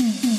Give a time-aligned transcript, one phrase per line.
[0.00, 0.37] Mm-hmm.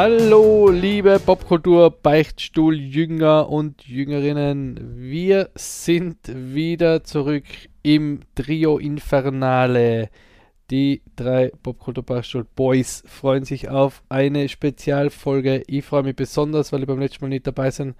[0.00, 4.78] Hallo, liebe Popkultur, Beichtstuhl, Jünger und Jüngerinnen.
[4.94, 7.42] Wir sind wieder zurück
[7.82, 10.08] im Trio Infernale.
[10.70, 15.64] Die drei Popkultur Beichtstuhl Boys freuen sich auf eine Spezialfolge.
[15.66, 17.96] Ich freue mich besonders, weil ich beim letzten Mal nicht dabei sein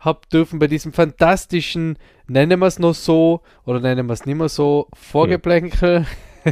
[0.00, 4.36] habe dürfen bei diesem fantastischen, nennen wir es noch so oder nennen wir es nicht
[4.36, 6.06] mehr so, Vorgeplänkel.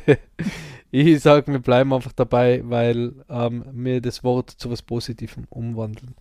[0.06, 0.14] Ja.
[0.90, 6.14] Ich sage, wir bleiben einfach dabei, weil ähm, wir das Wort zu was Positivem umwandeln.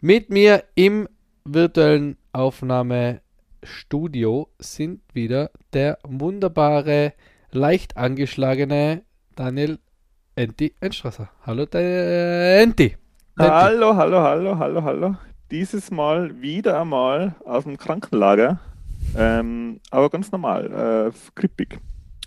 [0.00, 1.08] Mit mir im
[1.44, 7.12] virtuellen Aufnahmestudio sind wieder der wunderbare,
[7.52, 9.02] leicht angeschlagene
[9.36, 9.78] Daniel
[10.34, 11.30] Enti Enstrasser.
[11.46, 12.96] Hallo, Enti.
[13.38, 15.14] Hallo, hallo, hallo, hallo, hallo.
[15.52, 18.58] Dieses Mal wieder einmal aus dem Krankenlager,
[19.16, 21.78] ähm, aber ganz normal, äh, krippig.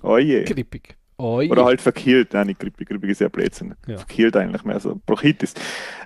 [0.02, 0.46] Oh je.
[0.46, 0.96] Krippig.
[1.22, 3.76] Oh, Oder halt verkehlt, nein, nicht Grippe, Grippe ist ja Blödsinn.
[3.86, 3.98] Ja.
[3.98, 5.54] Verkehlt eigentlich mehr, so Bronchitis.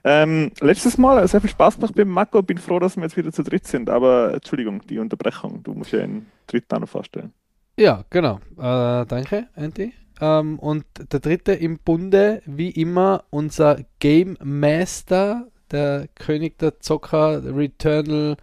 [0.03, 3.31] Ähm, letztes Mal sehr viel Spaß gemacht beim Mako, bin froh, dass wir jetzt wieder
[3.31, 7.31] zu dritt sind, aber Entschuldigung, die Unterbrechung, du musst ja einen dritten auch noch vorstellen.
[7.77, 8.41] Ja, genau.
[8.58, 9.93] Äh, danke, Andy.
[10.19, 17.41] Ähm, und der dritte im Bunde, wie immer, unser Game Master, der König der Zocker,
[17.55, 18.36] Returnal,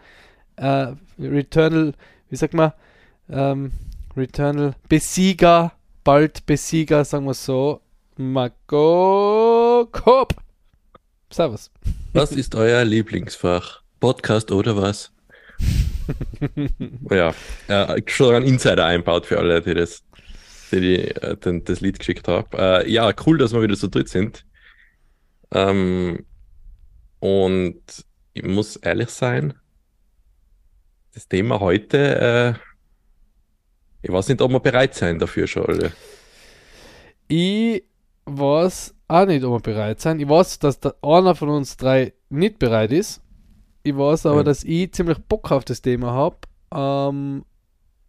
[0.56, 1.92] äh, Returnal,
[2.30, 2.72] wie sagt man,
[3.28, 3.72] ähm,
[4.16, 5.72] Returnal Besieger
[6.04, 7.80] bald Besieger, sagen wir so,
[8.16, 10.34] Marco Kopp.
[11.30, 11.70] Servus.
[12.12, 13.82] Was ist euer Lieblingsfach?
[14.00, 15.12] Podcast oder was?
[17.10, 17.32] ja,
[17.68, 20.02] äh, schon ein Insider einbaut für alle, die das,
[20.72, 22.48] die, die äh, den, das Lied geschickt haben.
[22.52, 24.44] Äh, ja, cool, dass wir wieder so dritt sind.
[25.52, 26.26] Ähm,
[27.20, 27.80] und
[28.32, 29.54] ich muss ehrlich sein,
[31.14, 32.71] das Thema heute äh,
[34.02, 35.92] ich weiß nicht, ob wir bereit sein dafür schon alle.
[37.28, 37.84] Ich
[38.26, 40.20] weiß auch nicht, ob wir bereit sein.
[40.20, 43.22] Ich weiß, dass der einer von uns drei nicht bereit ist.
[43.84, 44.42] Ich weiß aber, ja.
[44.42, 46.36] dass ich ziemlich Bock auf das Thema habe.
[46.74, 47.44] Ähm,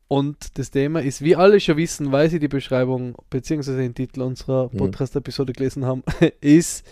[0.07, 3.77] und das Thema ist, wie alle schon wissen, weil sie die Beschreibung bzw.
[3.77, 4.69] den Titel unserer.
[4.69, 6.03] Podcast-Episode gelesen haben,
[6.41, 6.85] ist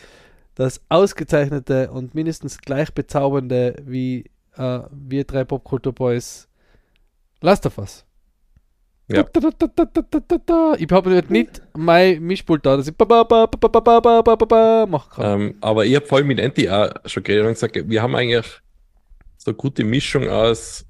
[0.56, 4.25] das ausgezeichnete und mindestens gleich bezaubernde wie
[4.57, 6.47] äh, wir drei Popkultur Boys
[7.41, 8.06] Last of Us.
[9.07, 9.25] Ja.
[10.78, 15.41] Ich habe nicht mein Mischpult da, dass ich machen kann.
[15.41, 18.61] Ähm, aber ich habe voll mit Anti auch schon geredet und gesagt, wir haben eigentlich
[19.38, 20.85] so eine gute Mischung aus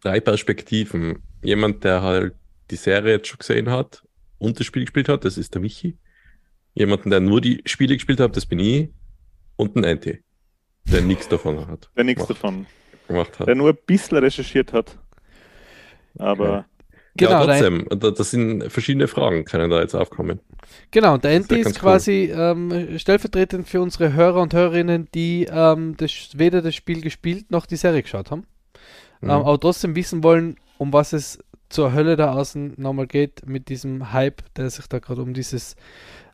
[0.00, 1.22] drei Perspektiven.
[1.42, 2.34] Jemand, der halt
[2.70, 4.02] die Serie jetzt schon gesehen hat
[4.38, 5.98] und das Spiel gespielt hat, das ist der Michi.
[6.74, 8.90] Jemanden, der nur die Spiele gespielt hat, das bin ich.
[9.56, 10.22] Und ein Anti,
[10.84, 11.90] der nichts davon hat.
[11.96, 12.66] Der nichts davon
[13.06, 13.48] gemacht hat.
[13.48, 14.98] Der nur ein bisschen recherchiert hat.
[16.18, 16.64] Aber okay.
[17.20, 20.40] Genau, ja, trotzdem, da, das sind verschiedene Fragen, können da jetzt aufkommen.
[20.90, 22.40] Genau, und der Enti ist, ist quasi cool.
[22.72, 27.66] ähm, stellvertretend für unsere Hörer und Hörerinnen, die ähm, das, weder das Spiel gespielt noch
[27.66, 28.46] die Serie geschaut haben,
[29.20, 29.30] mhm.
[29.30, 31.38] ähm, aber trotzdem wissen wollen, um was es
[31.68, 35.76] zur Hölle da außen nochmal geht mit diesem Hype, der sich da gerade um dieses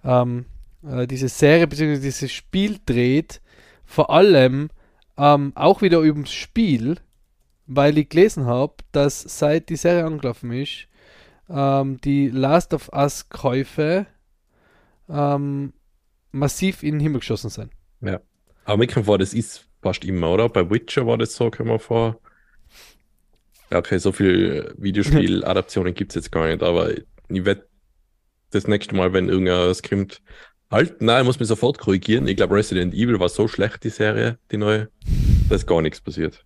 [0.04, 0.46] ähm,
[0.88, 1.98] äh, diese Serie bzw.
[1.98, 3.41] dieses Spiel dreht.
[3.84, 4.70] Vor allem
[5.16, 6.96] ähm, auch wieder ums Spiel,
[7.66, 10.88] weil ich gelesen habe, dass seit die Serie angelaufen ist,
[11.49, 14.06] ähm, die Last of Us Käufe
[15.09, 15.72] ähm,
[16.32, 17.72] massiv in den Himmel geschossen sind.
[18.00, 18.21] Ja.
[18.65, 20.49] Aber mir kommt vor, das ist fast immer, oder?
[20.49, 22.19] Bei Witcher war das so, können wir vor.
[23.71, 27.66] Ja, okay, so viele Videospiel-Adaptionen gibt es jetzt gar nicht, aber ich werde
[28.50, 30.21] das nächste Mal, wenn irgendwas kommt,
[30.71, 32.26] halt, nein, ich muss mich sofort korrigieren.
[32.26, 34.88] Ich glaube, Resident Evil war so schlecht, die Serie, die neue,
[35.49, 36.44] da ist gar nichts passiert.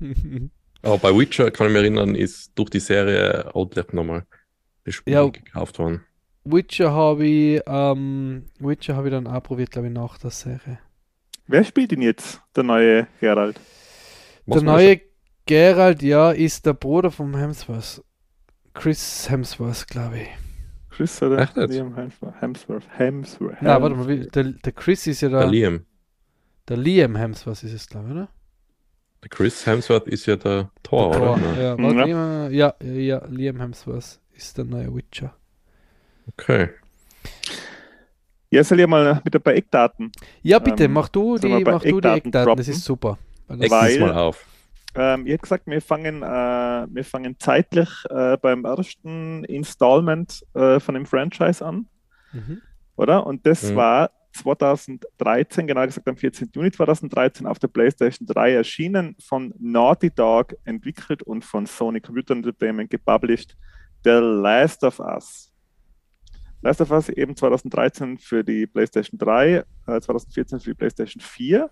[0.82, 4.26] Aber bei Witcher, kann ich mich erinnern, ist durch die Serie Outlet nochmal
[4.84, 6.02] das Spiel ja, gekauft worden.
[6.44, 10.78] Witcher habe ich, ähm, Witcher habe ich dann auch probiert, glaube ich, nach der Serie.
[11.48, 13.60] Wer spielt ihn jetzt, der neue Geralt?
[14.46, 15.00] Was der neue
[15.46, 18.02] Geralt, ja, ist der Bruder vom Hemsworth.
[18.74, 20.28] Chris Hemsworth, glaube ich.
[20.90, 22.40] Chris oder Echt Liam Hemsworth?
[22.40, 22.84] Hemsworth.
[22.96, 23.62] Hemsworth.
[23.62, 25.40] Nein, warte mal, der, der Chris ist ja der.
[25.40, 25.86] Der Liam.
[26.68, 28.28] Der Liam Hemsworth ist es, glaube ich, oder?
[29.30, 31.62] Chris Hemsworth ist ja der Thor, der Thor oder?
[31.62, 32.50] Ja, mhm.
[32.50, 32.74] ja.
[32.80, 35.34] ja, ja, Liam Hemsworth ist der neue Witcher.
[36.28, 36.70] Okay.
[38.50, 40.12] Ja, soll ich mal mit ein paar Eckdaten.
[40.42, 42.56] Ja, bitte, ähm, mach du die, mach du die Eckdaten, droppen?
[42.56, 43.18] das ist super.
[43.48, 44.44] Weil, mal auf.
[44.94, 50.80] Ähm, ich hätte gesagt, wir fangen, äh, wir fangen zeitlich äh, beim ersten Installment äh,
[50.80, 51.86] von dem Franchise an.
[52.32, 52.62] Mhm.
[52.96, 53.26] Oder?
[53.26, 53.76] Und das mhm.
[53.76, 56.50] war 2013, genau gesagt am 14.
[56.54, 62.34] Juni 2013 auf der PlayStation 3 erschienen, von Naughty Dog entwickelt und von Sony Computer
[62.34, 63.56] Entertainment gepublished,
[64.04, 65.52] The Last of Us.
[66.62, 71.70] Last of Us eben 2013 für die PlayStation 3, äh, 2014 für die PlayStation 4,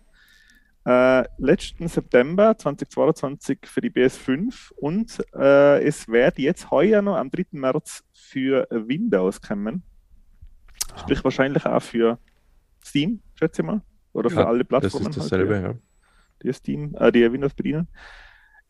[0.86, 7.30] äh, letzten September 2022 für die PS5 und äh, es wird jetzt heuer noch am
[7.30, 7.46] 3.
[7.52, 9.82] März für Windows kommen.
[10.96, 12.18] Sprich wahrscheinlich auch für
[12.84, 13.82] Steam, schätze ich mal.
[14.12, 15.06] Oder für ja, alle Plattformen.
[15.06, 15.74] Das ist dasselbe, halt, ja.
[16.42, 17.88] Die Steam, äh, die Windows bedienen.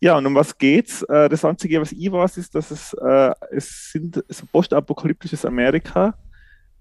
[0.00, 1.02] Ja, und um was geht's?
[1.02, 6.14] Äh, das Einzige, was ich weiß, ist, dass es, äh, es sind so postapokalyptisches Amerika,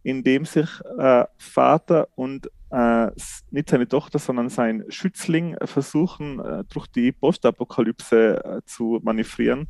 [0.03, 3.11] in dem sich äh, Vater und äh,
[3.51, 9.67] nicht seine Tochter, sondern sein Schützling versuchen, äh, durch die Postapokalypse äh, zu manövrieren.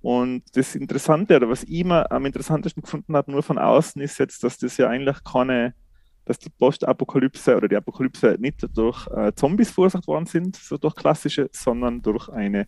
[0.00, 4.18] Und das Interessante, oder was ich immer am interessantesten gefunden habe, nur von außen, ist
[4.18, 5.74] jetzt, dass das ja eigentlich keine
[6.26, 10.94] dass die Postapokalypse oder die Apokalypse nicht durch äh, Zombies verursacht worden sind, so durch
[10.94, 12.66] klassische, sondern durch eine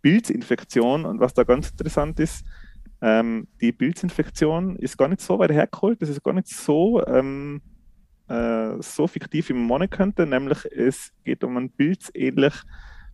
[0.00, 1.04] Pilzinfektion.
[1.04, 2.44] Und was da ganz interessant ist,
[3.02, 7.60] ähm, die Pilzinfektion ist gar nicht so weit hergeholt, das ist gar nicht so, ähm,
[8.28, 12.54] äh, so fiktiv, wie man meinen könnte, nämlich es geht um einen Pilz ähnlich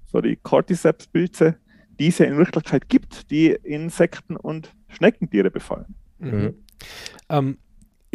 [0.07, 1.57] so die Cordyceps-Pilze,
[1.99, 5.95] die es ja in Wirklichkeit gibt, die Insekten und Schneckentiere befallen.
[6.19, 6.55] Mhm.
[7.29, 7.59] Ähm,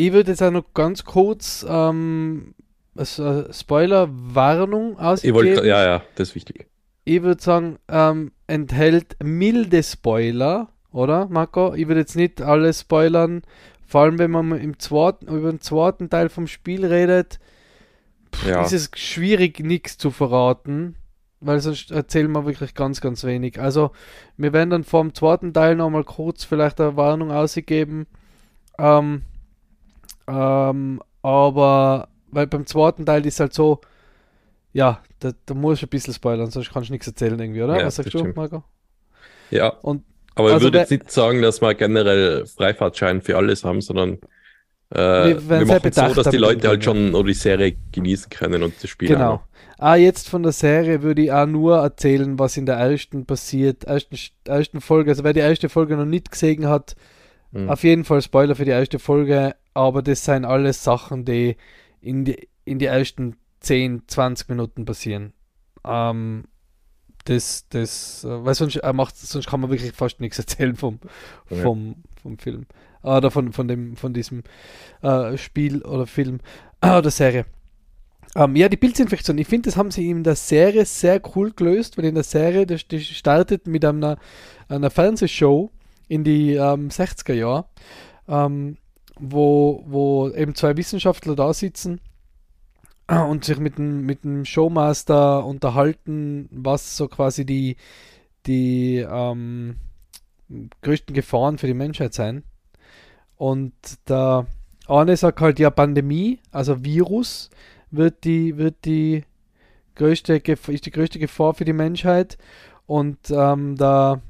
[0.06, 2.54] ich würde jetzt auch noch ganz kurz ähm,
[2.96, 5.66] also Spoiler-Warnung ausgeben.
[5.66, 6.68] ja, ja, das ist wichtig.
[7.04, 11.74] Ich würde sagen, ähm, enthält milde Spoiler, oder Marco?
[11.74, 13.42] Ich würde jetzt nicht alles spoilern,
[13.88, 17.40] vor allem wenn man im zweiten, über den zweiten Teil vom Spiel redet,
[18.34, 18.64] pff, ja.
[18.64, 20.96] ist es schwierig, nichts zu verraten,
[21.40, 23.60] weil sonst erzählen wir wirklich ganz, ganz wenig.
[23.60, 23.92] Also,
[24.38, 28.08] wir werden dann vor dem zweiten Teil nochmal kurz vielleicht eine Warnung ausgeben.
[28.78, 29.24] Ähm,
[30.32, 33.82] ähm, aber, weil beim zweiten Teil ist halt so,
[34.74, 37.80] ja, da, da muss ich ein bisschen spoilern, sonst kannst du nichts erzählen irgendwie, oder?
[37.80, 38.64] Ja, Was sagst du, Marco?
[39.50, 39.70] Ja.
[39.82, 40.04] Und,
[40.36, 44.20] aber also ich würde jetzt nicht sagen, dass wir generell Freifahrtschein für alles haben, sondern
[44.90, 48.64] äh, wir, wir machen so, dass die Leute halt schon oder die Serie genießen können
[48.64, 49.34] und das Spiel Genau.
[49.34, 49.42] Auch.
[49.78, 53.86] Ah, jetzt von der Serie würde ich auch nur erzählen, was in der ersten passiert,
[53.86, 55.10] ersten, ersten Folge.
[55.10, 56.96] Also wer die erste Folge noch nicht gesehen hat,
[57.52, 57.70] mhm.
[57.70, 61.58] auf jeden Fall Spoiler für die erste Folge aber das sind alles Sachen, die
[62.02, 65.34] in die, in die ersten 10, 20 Minuten passieren.
[65.86, 66.46] Ähm,
[67.26, 71.00] das, das, äh, weil sonst, er macht, sonst kann man wirklich fast nichts erzählen vom,
[71.46, 72.66] vom, vom Film.
[73.04, 74.44] Oder von, von, dem, von diesem
[75.02, 76.40] äh, Spiel oder Film
[76.82, 77.46] äh, oder Serie.
[78.36, 81.98] Ähm, ja, die Pilzinfektion, ich finde, das haben sie in der Serie sehr cool gelöst,
[81.98, 84.18] weil in der Serie, das, das startet mit einer,
[84.70, 85.70] einer Fernsehshow
[86.08, 87.66] in die ähm, 60er Jahre.
[88.28, 88.78] Ähm,
[89.20, 92.00] wo, wo eben zwei Wissenschaftler da sitzen
[93.08, 97.78] und sich mit dem, mit dem Showmaster unterhalten, was so quasi die,
[98.46, 99.76] die ähm,
[100.82, 102.44] größten Gefahren für die Menschheit sein.
[103.36, 103.74] Und
[104.08, 104.46] der
[104.88, 107.50] eine sagt halt, ja, Pandemie, also Virus,
[107.90, 109.24] wird die, wird die
[109.96, 112.38] größte, ist die größte Gefahr für die Menschheit.
[112.86, 114.22] Und ähm, der,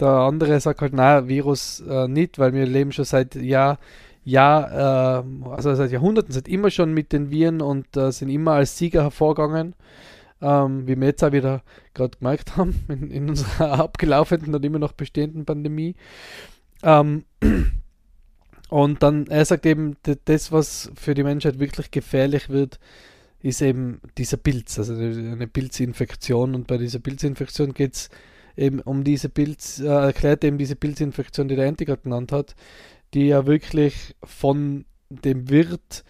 [0.00, 3.78] der andere sagt halt, naja, Virus äh, nicht, weil wir leben schon seit Jahr,
[4.28, 8.52] ja, äh, also seit Jahrhunderten, seit immer schon mit den Viren und äh, sind immer
[8.52, 9.74] als Sieger hervorgegangen.
[10.42, 11.62] Ähm, wie wir jetzt auch wieder
[11.94, 15.96] gerade gemerkt haben, in, in, unserer abgelaufenen und immer noch bestehenden Pandemie.
[16.82, 17.24] Ähm,
[18.68, 22.78] und dann, er sagt eben, das, was für die Menschheit wirklich gefährlich wird,
[23.40, 26.54] ist eben dieser Pilz, also eine Pilzinfektion.
[26.54, 28.10] Und bei dieser Pilzinfektion geht es
[28.56, 32.54] eben um diese Pilz, äh, erklärt eben diese Pilzinfektion, die der Anti genannt hat,
[33.14, 36.04] die ja wirklich von dem Wirt,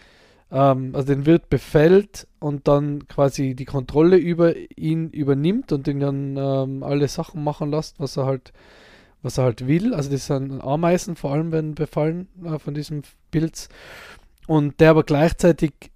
[0.50, 6.00] ähm, also den Wirt befällt und dann quasi die Kontrolle über ihn übernimmt und ihn
[6.00, 8.52] dann ähm, alle Sachen machen lässt, was er halt,
[9.23, 9.95] was er halt will.
[9.95, 13.69] Also das sind Ameisen vor allem werden befallen äh, von diesem Pilz.
[14.47, 15.93] Und der aber gleichzeitig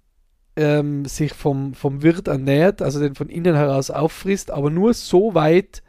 [0.55, 5.33] ähm, sich vom, vom Wirt ernährt, also den von innen heraus auffrisst, aber nur so
[5.33, 5.81] weit,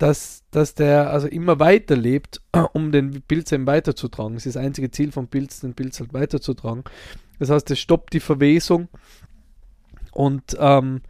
[0.00, 2.40] dass, dass der also immer weiter lebt,
[2.72, 4.34] um den Pilz eben weiterzutragen.
[4.34, 6.84] Das ist das einzige Ziel vom Pilz, den Pilz halt weiterzutragen.
[7.38, 8.88] Das heißt, es stoppt die Verwesung
[10.12, 11.02] und ähm,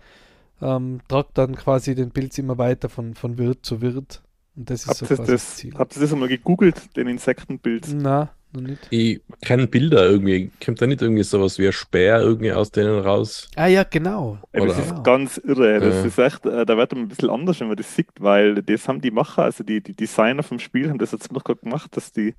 [0.61, 4.23] ähm, tragt dann quasi den Pilz immer weiter von, von Wirt zu Wirt.
[4.56, 5.75] Und das ist habt so das, das Ziel.
[5.78, 7.92] Habt ihr das einmal gegoogelt, den Insektenpilz?
[7.94, 8.87] Na, noch nicht.
[8.90, 10.50] Ich kenne Bilder irgendwie.
[10.64, 13.49] Kommt da nicht irgendwie sowas wie ein Speer irgendwie aus denen raus?
[13.57, 14.38] Ah ja, genau.
[14.52, 15.02] Ja, das Oder- ist Genau.
[15.02, 15.80] ganz irre.
[15.80, 16.04] Das Ja.
[16.04, 18.88] ist echt, äh, da wird man ein bisschen anders, wenn man das sieht, weil das
[18.88, 21.97] haben die Macher, also die, die Designer vom Spiel, haben das jetzt noch gut gemacht,
[21.97, 22.35] dass die,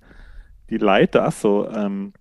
[0.70, 2.14] die Leiter auch so, ähm,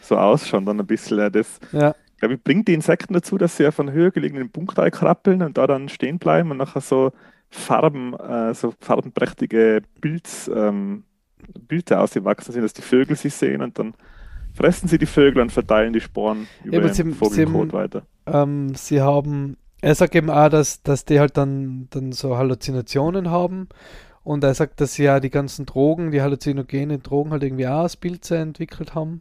[0.00, 0.64] so ausschauen.
[0.66, 3.78] Dann ein bisschen äh, das, Ja, glaube ich, bringt die Insekten dazu, dass sie auf
[3.80, 7.12] einen höher gelegenen Punkt krabbeln und da dann stehen bleiben und nachher so
[7.54, 11.04] Farben, äh, so farbenprächtige Bilds, ähm,
[11.68, 13.94] Bilder ausgewachsen sind, dass die Vögel sie sehen und dann
[14.54, 18.02] fressen sie die Vögel und verteilen die Sporen über aber den Vogelkot sie- weiter.
[18.26, 23.30] ähm, sie haben, er sagt eben auch, dass, dass die halt dann, dann so Halluzinationen
[23.30, 23.68] haben.
[24.24, 27.82] Und er sagt, dass sie ja die ganzen Drogen, die halluzinogene Drogen halt irgendwie auch
[27.84, 29.20] aus Pilze entwickelt haben.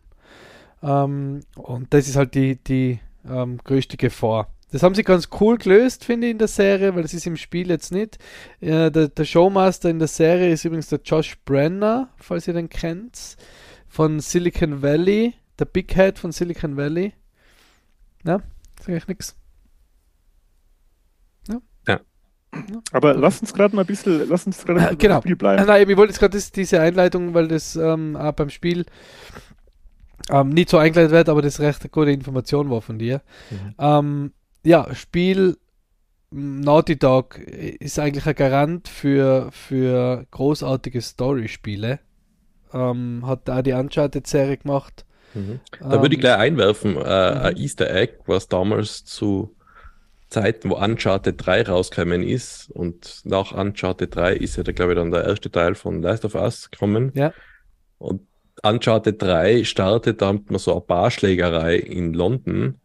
[0.83, 4.49] Ähm, und das ist halt die, die ähm, größte Gefahr.
[4.71, 7.37] Das haben sie ganz cool gelöst, finde ich, in der Serie, weil das ist im
[7.37, 8.17] Spiel jetzt nicht.
[8.61, 12.69] Äh, der, der Showmaster in der Serie ist übrigens der Josh Brenner, falls ihr den
[12.69, 13.35] kennt,
[13.87, 17.13] von Silicon Valley, der Big Head von Silicon Valley.
[18.25, 18.41] Ja,
[18.79, 19.35] sag ich nichts.
[22.91, 25.13] Aber lass uns gerade mal ein bisschen, lass uns gerade ein Äh, bisschen genau.
[25.15, 25.65] beim Spiel bleiben.
[25.65, 28.85] nein, ich wollte jetzt gerade diese Einleitung, weil das ähm, auch beim Spiel
[30.29, 33.21] ähm, nicht so eingeleitet wird, aber das recht eine gute Information war von dir.
[33.49, 33.75] Mhm.
[33.79, 34.31] Ähm,
[34.63, 35.57] ja, Spiel
[36.31, 41.99] m, Naughty Dog ist eigentlich ein Garant für, für großartige Story-Spiele.
[42.73, 45.05] Ähm, hat da die Uncharted-Serie gemacht.
[45.33, 45.59] Mhm.
[45.79, 47.61] Da würde ich Ähm, gleich einwerfen, äh, ein mhm.
[47.61, 49.55] Easter Egg, was damals zu
[50.29, 55.11] Zeiten, wo Uncharted 3 rausgekommen ist und nach Uncharted 3 ist ja, glaube ich, dann
[55.11, 57.11] der erste Teil von Last of Us gekommen.
[57.15, 57.33] Ja.
[57.97, 58.27] Und
[58.63, 62.80] Uncharted 3 startet dann so eine Barschlägerei in London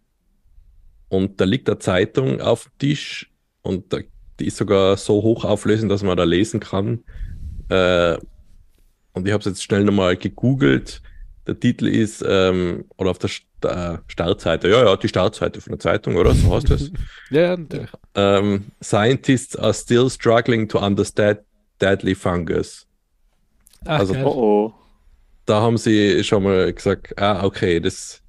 [1.09, 3.31] und da liegt eine Zeitung auf dem Tisch
[3.63, 3.99] und da,
[4.39, 7.05] die ist sogar so hochauflösend, dass man da lesen kann.
[7.69, 8.17] Äh,
[9.13, 11.01] und ich habe es jetzt schnell nochmal gegoogelt.
[11.47, 15.73] Der Titel ist, ähm, oder auf der St äh, Startseite, ja, ja, die Startseite von
[15.73, 16.35] der Zeitung, oder?
[16.35, 16.91] So heißt es.
[17.31, 17.89] Ja, ja, natürlich.
[18.15, 21.41] ähm, Scientists are still struggling to understand
[21.81, 22.87] deadly fungus.
[23.85, 24.25] Ach, Also- geil.
[24.27, 24.31] Oh
[24.67, 24.75] oh.
[25.47, 28.21] Da haben sie schon mal gesagt, ah, okay, das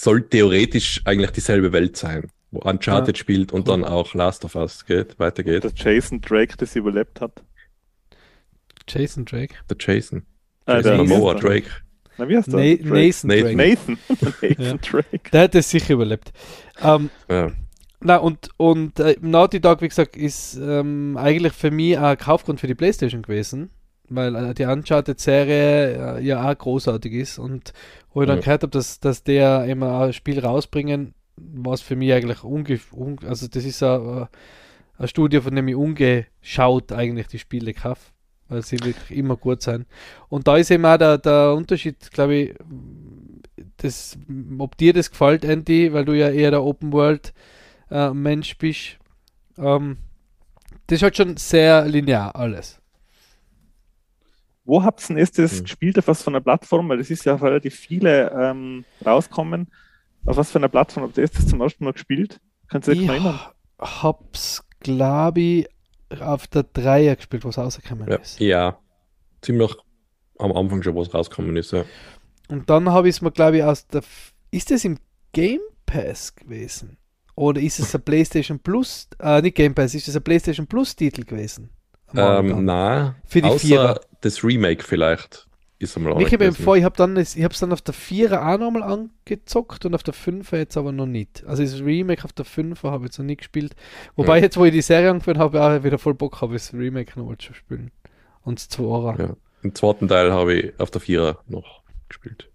[0.00, 3.80] soll theoretisch eigentlich dieselbe Welt sein, wo Uncharted Ja, spielt und cool.
[3.80, 5.64] dann auch Last of Us geht, weitergeht.
[5.64, 7.42] Dass Jason Drake das überlebt hat.
[8.88, 9.54] Jason Drake.
[9.68, 10.24] Der Jason.
[10.66, 11.42] Äh, Jason der- Momoa der?
[11.42, 11.70] Drake.
[12.16, 12.58] Na, wie heißt der?
[12.60, 13.26] Na Drake?
[13.26, 13.48] Nathan Nathan.
[13.48, 13.56] Drake.
[13.56, 13.98] Nathan.
[14.40, 14.74] Nathan Ja.
[14.76, 15.30] Drake.
[15.32, 16.32] Der hat es sicher überlebt.
[16.82, 17.52] Ähm, Ja.
[18.00, 22.60] Na, und, und äh, Naughty Dog, wie gesagt, ist ähm, eigentlich für mich ein Kaufgrund
[22.60, 23.70] für die Playstation gewesen,
[24.08, 27.72] weil äh, die Uncharted-Serie äh, ja auch großartig ist und
[28.12, 28.42] wo ich dann Ja.
[28.44, 32.80] gehört habe, dass, dass der immer ein Spiel rausbringen, war es für mich eigentlich unge...
[32.92, 34.26] Un also das ist ein, äh,
[34.98, 38.10] ein Studio, von dem ich ungeschaut eigentlich die Spiele kaufe,
[38.48, 39.86] weil sie wirklich immer gut sind.
[40.28, 42.54] Und da ist eben auch der, der Unterschied, glaube ich,
[43.76, 44.18] das,
[44.58, 47.32] ob dir das gefällt, Andy, weil du ja eher der Open World
[47.90, 48.98] äh, Mensch bist.
[49.56, 49.98] Ähm,
[50.86, 52.80] das ist halt schon sehr linear alles.
[54.68, 55.62] Wo habt ihr denn erst das Hm.
[55.64, 55.98] gespielt?
[55.98, 56.88] Auf was von einer Plattform?
[56.90, 59.68] Weil es ist ja auf relativ viele ähm, rauskommen.
[60.26, 62.38] Auf was für einer Plattform habt ihr das zum ersten Mal gespielt?
[62.68, 63.40] Kannst du dich Ich erinnern?
[63.80, 65.68] hab's, glaube ich,
[66.20, 68.16] auf der Dreier gespielt, was rausgekommen Ja.
[68.16, 68.38] ist.
[68.40, 68.78] ja,
[69.40, 69.74] ziemlich
[70.38, 71.72] am Anfang schon, was rausgekommen ist.
[71.72, 71.84] Ja.
[72.48, 74.00] Und dann habe ich es mir, glaube ich, aus der.
[74.00, 74.98] F- Ist das im
[75.32, 76.98] Game Pass gewesen?
[77.34, 79.08] Oder ist es ein PlayStation Plus?
[79.18, 81.70] Äh, nicht Game Pass, ist es ein PlayStation Plus Titel gewesen?
[82.14, 84.00] Ähm, na, Für die außer Vierer.
[84.22, 85.46] das Remake vielleicht
[85.78, 88.42] ist einmal Ich habe ich habe dann, das- ich habe es dann auf der 4er
[88.52, 91.44] auch nochmal angezockt und auf der 5er jetzt aber noch nicht.
[91.46, 93.76] Also das Remake auf der 5er habe ich jetzt noch nicht gespielt.
[94.16, 94.44] Wobei Ja.
[94.44, 97.38] jetzt, wo ich die Serie angefangen habe, auch wieder voll Bock habe, das Remake nochmal
[97.38, 97.90] zu spielen.
[98.42, 99.20] Und das 2er.
[99.20, 99.36] Ja.
[99.62, 102.48] Den zweiten Teil habe ich auf der Vierer noch gespielt.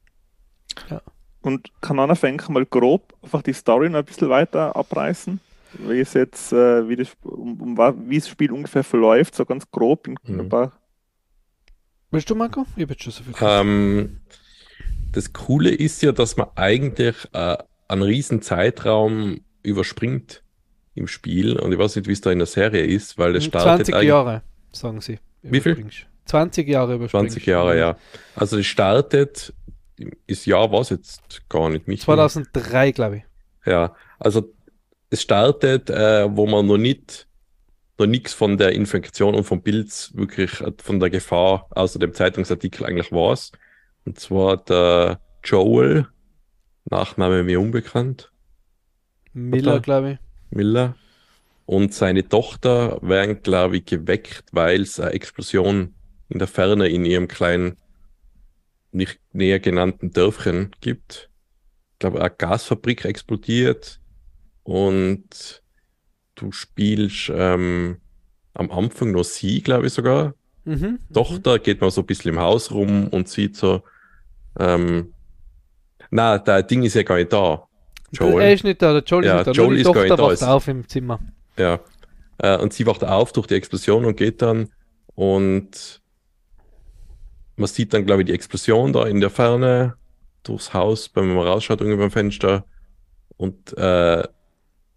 [1.41, 5.39] Und kann einer fängt mal grob einfach die Story noch ein bisschen weiter abreißen?
[5.79, 9.69] Wie es jetzt, äh, wie, das, um, um, wie das Spiel ungefähr verläuft, so ganz
[9.71, 10.39] grob in Mhm.
[10.41, 10.71] ein paar.
[12.11, 12.65] Willst du, Marco?
[12.75, 13.33] Ich habe jetzt schon so viel.
[13.41, 14.19] Ähm,
[15.11, 20.43] das Coole ist ja, dass man eigentlich äh, einen riesen Zeitraum überspringt
[20.95, 21.57] im Spiel.
[21.59, 23.95] Und ich weiß nicht, wie es da in der Serie ist, weil das startet 20
[23.95, 25.19] eigentlich- Jahre, sagen sie.
[25.41, 25.71] Wie viel?
[25.73, 26.07] Überspringst.
[26.25, 27.31] 20 Jahre überspringst.
[27.33, 27.97] 20 Jahre, ja.
[28.35, 29.53] Also das startet,
[30.27, 32.01] ist Jahr was jetzt gar nicht mich.
[32.01, 33.23] 2003, glaube ich.
[33.65, 34.53] Ja, also
[35.13, 37.27] es startet, äh, wo man noch nicht,
[37.99, 42.13] noch nichts von der Infektion und vom Pilz wirklich äh, von der Gefahr außer dem
[42.13, 43.51] Zeitungsartikel eigentlich weiß.
[44.05, 46.07] Und zwar der Joel,
[46.85, 48.31] Nachname mir unbekannt,
[49.33, 50.17] Miller, glaube ich.
[50.49, 50.95] Miller,
[51.65, 55.93] und seine Tochter werden, glaube ich, geweckt, weil es eine Explosion
[56.29, 57.77] in der Ferne in ihrem kleinen
[58.91, 61.29] nicht näher genannten Dörfchen gibt.
[61.93, 64.01] Ich glaube, eine Gasfabrik explodiert
[64.63, 65.61] und
[66.35, 67.97] du spielst ähm,
[68.53, 70.33] am Anfang nur sie, glaube ich sogar.
[70.65, 73.83] Mhm, Tochter geht mal so ein bisschen im Haus rum und sieht so,
[74.59, 75.13] ähm,
[76.09, 77.67] na, der Ding ist ja gar nicht da.
[78.11, 78.41] Joel.
[78.43, 79.63] Er ist nicht da, der Joel ja, ist nicht da.
[79.63, 80.53] Joel ist Tochter gar nicht da.
[80.53, 81.19] auf im Zimmer.
[81.57, 81.79] Ja.
[82.37, 84.69] Äh, und sie wacht auf durch die Explosion und geht dann
[85.15, 86.01] und
[87.55, 89.95] man sieht dann, glaube ich, die Explosion da in der Ferne
[90.43, 92.65] durchs Haus, wenn man rausschaut, irgendwie beim Fenster.
[93.37, 94.23] Und äh,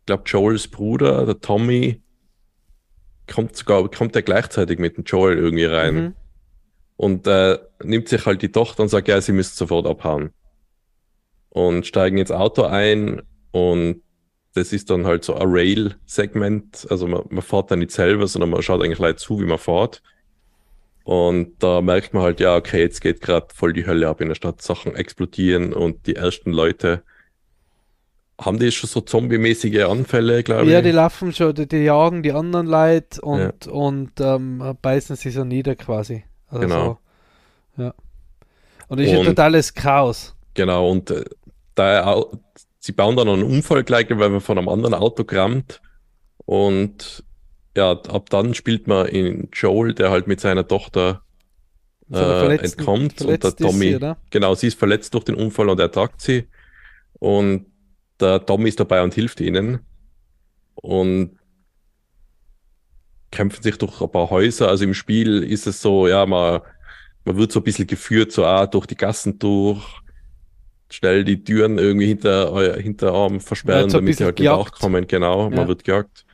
[0.06, 2.00] glaube, Joels Bruder, der Tommy,
[3.32, 5.94] kommt sogar, kommt er gleichzeitig mit dem Joel irgendwie rein.
[5.94, 6.14] Mhm.
[6.96, 10.30] Und äh, nimmt sich halt die Tochter und sagt, ja, sie müssen sofort abhauen.
[11.50, 14.02] Und steigen ins Auto ein und
[14.54, 16.86] das ist dann halt so ein Rail-Segment.
[16.88, 19.58] Also man, man fährt dann nicht selber, sondern man schaut eigentlich Leute zu, wie man
[19.58, 20.02] fährt.
[21.04, 24.28] Und da merkt man halt, ja, okay, jetzt geht gerade voll die Hölle ab in
[24.28, 27.02] der Stadt, Sachen explodieren und die ersten Leute
[28.40, 30.70] haben die schon so zombie-mäßige Anfälle, glaube ich.
[30.70, 33.72] Ja, die laufen schon, die, die, jagen die anderen Leute und, ja.
[33.72, 36.24] und ähm, beißen sie so nieder quasi.
[36.48, 36.98] Also genau.
[37.76, 37.94] So, ja.
[38.88, 40.34] Und ist ja totales Chaos.
[40.54, 41.24] Genau, und äh,
[41.74, 42.24] da,
[42.78, 45.80] sie bauen dann einen Unfall gleich, weil man von einem anderen Auto krammt.
[46.44, 47.24] Und
[47.76, 51.22] ja, ab dann spielt man in Joel, der halt mit seiner Tochter
[52.12, 53.22] äh, entkommt.
[53.22, 56.48] Und der Tommy, sie, genau, sie ist verletzt durch den Unfall und er tragt sie.
[57.18, 57.66] Und
[58.20, 59.80] der Tommy ist dabei und hilft ihnen.
[60.74, 61.38] Und
[63.30, 64.68] kämpfen sich durch ein paar Häuser.
[64.68, 66.60] Also im Spiel ist es so, ja, man,
[67.24, 69.84] man wird so ein bisschen geführt, so ah, durch die Gassen durch,
[70.90, 75.06] schnell die Türen irgendwie hinter euer Hinterarm versperren, ja, damit sie halt nicht kommen.
[75.06, 75.56] Genau, ja.
[75.56, 76.24] man wird gejagt.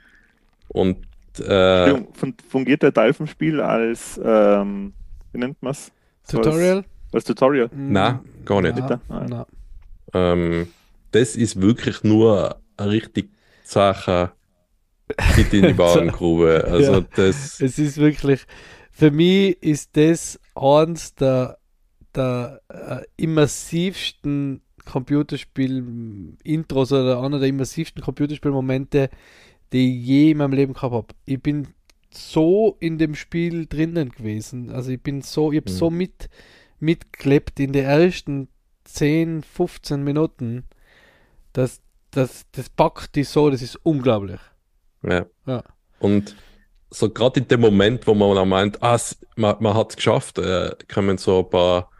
[0.68, 1.06] Und
[1.40, 2.02] äh,
[2.48, 4.92] fungiert der Teil vom Spiel als, ähm,
[5.32, 5.90] wie nennt man es?
[6.28, 6.78] Tutorial?
[6.78, 7.70] Als, als Tutorial?
[7.74, 8.76] Na, gar nicht.
[8.78, 9.46] Na, na.
[10.14, 10.68] Ähm,
[11.12, 13.30] das ist wirklich nur eine richtig
[13.62, 14.32] Sache
[15.36, 16.64] mit in die Warengrube.
[16.68, 17.60] Also ja, das.
[17.60, 18.46] Es ist wirklich,
[18.90, 21.58] für mich ist das eins der,
[22.14, 29.08] der äh, immersivsten Computerspiel-Intros oder einer der immersivsten Computerspielmomente,
[29.72, 31.14] die ich je in meinem Leben gehabt habe.
[31.24, 31.68] Ich bin
[32.10, 34.70] so in dem Spiel drinnen gewesen.
[34.70, 35.76] Also ich bin so, ich habe mhm.
[35.76, 36.28] so mit
[36.78, 38.48] mitgeklebt in den ersten
[38.84, 40.64] 10, 15 Minuten.
[41.52, 44.40] Das, das, das packt dich so, das ist unglaublich.
[45.02, 45.26] Ja.
[45.46, 45.62] ja.
[45.98, 46.36] Und
[46.90, 48.98] so gerade in dem Moment, wo man auch meint, ah,
[49.36, 51.90] man, man hat es geschafft, äh, kommen so ein paar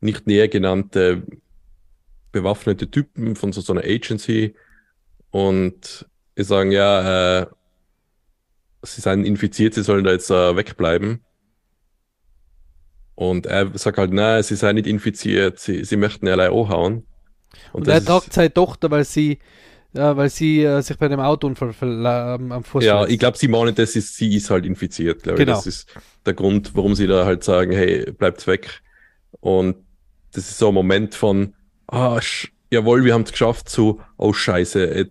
[0.00, 1.22] nicht näher genannte
[2.32, 4.54] bewaffnete Typen von so, so einer Agency
[5.30, 7.46] und die sagen, ja, äh,
[8.82, 11.24] sie seien infiziert, sie sollen da jetzt äh, wegbleiben.
[13.14, 17.06] Und er sagt halt, nein, sie seien nicht infiziert, sie, sie möchten allein hauen.
[17.72, 19.38] Und, und er tragt seine Tochter, weil sie,
[19.94, 23.48] äh, weil sie äh, sich bei dem Autounfall ähm, am Fuß Ja, ich glaube, sie
[23.48, 25.52] meinen, das ist, sie ist halt infiziert, glaube genau.
[25.52, 25.64] ich.
[25.64, 25.88] Das ist
[26.24, 28.82] der Grund, warum sie da halt sagen, hey, bleibt weg.
[29.40, 29.76] Und
[30.32, 31.54] das ist so ein Moment von,
[31.88, 32.20] ah,
[32.70, 35.10] jawohl, wir haben es geschafft, zu, oh scheiße,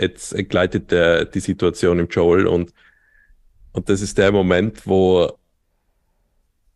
[0.00, 2.72] jetzt entgleitet der, die Situation im Joel und,
[3.72, 5.32] und das ist der Moment, wo,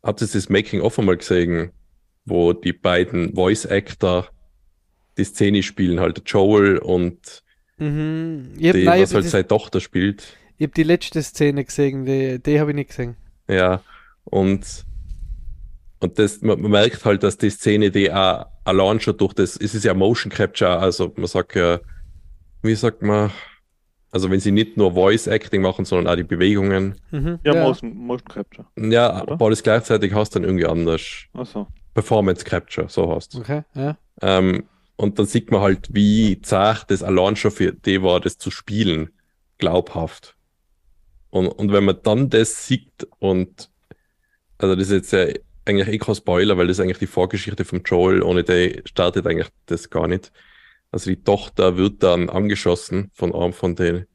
[0.03, 1.73] habt ihr das Making-of einmal gesehen,
[2.25, 4.29] wo die beiden Voice-Actor
[5.17, 7.43] die Szene spielen, halt Joel und
[7.79, 8.53] mhm.
[8.63, 10.37] hab, die, nein, was halt seine Tochter spielt.
[10.59, 13.17] Ich habe die letzte Szene gesehen, die, die habe ich nicht gesehen.
[13.49, 13.83] Ja,
[14.25, 14.85] und,
[16.01, 19.57] und das, man, man merkt halt, dass die Szene, die auch allein schon durch das,
[19.57, 21.81] es ist ja Motion Capture, also man sagt ja,
[22.63, 23.31] wie sagt man,
[24.11, 26.95] also wenn sie nicht nur Voice Acting machen, sondern auch die Bewegungen.
[27.11, 28.67] Mhm, ja, ja, Motion, Motion Capture.
[28.77, 31.03] Ja, aber das gleichzeitig hast du dann irgendwie anders.
[31.35, 31.67] Ach so.
[31.95, 33.41] Performance Capture, so hast du.
[33.41, 33.97] Okay, ja.
[34.23, 34.65] Ähm,
[34.97, 38.51] und dann sieht man halt, wie zart das allein schon für die war, das zu
[38.51, 39.11] spielen,
[39.59, 40.37] glaubhaft.
[41.31, 43.71] Und, und wenn man dann das sieht und,
[44.59, 45.27] also das ist jetzt ja
[45.67, 49.27] eigentlich eh kein Spoiler, weil das ist eigentlich die Vorgeschichte von Joel, ohne die startet
[49.27, 50.33] eigentlich das gar nicht.
[50.91, 54.07] Also die Tochter wird dann angeschossen von einem von den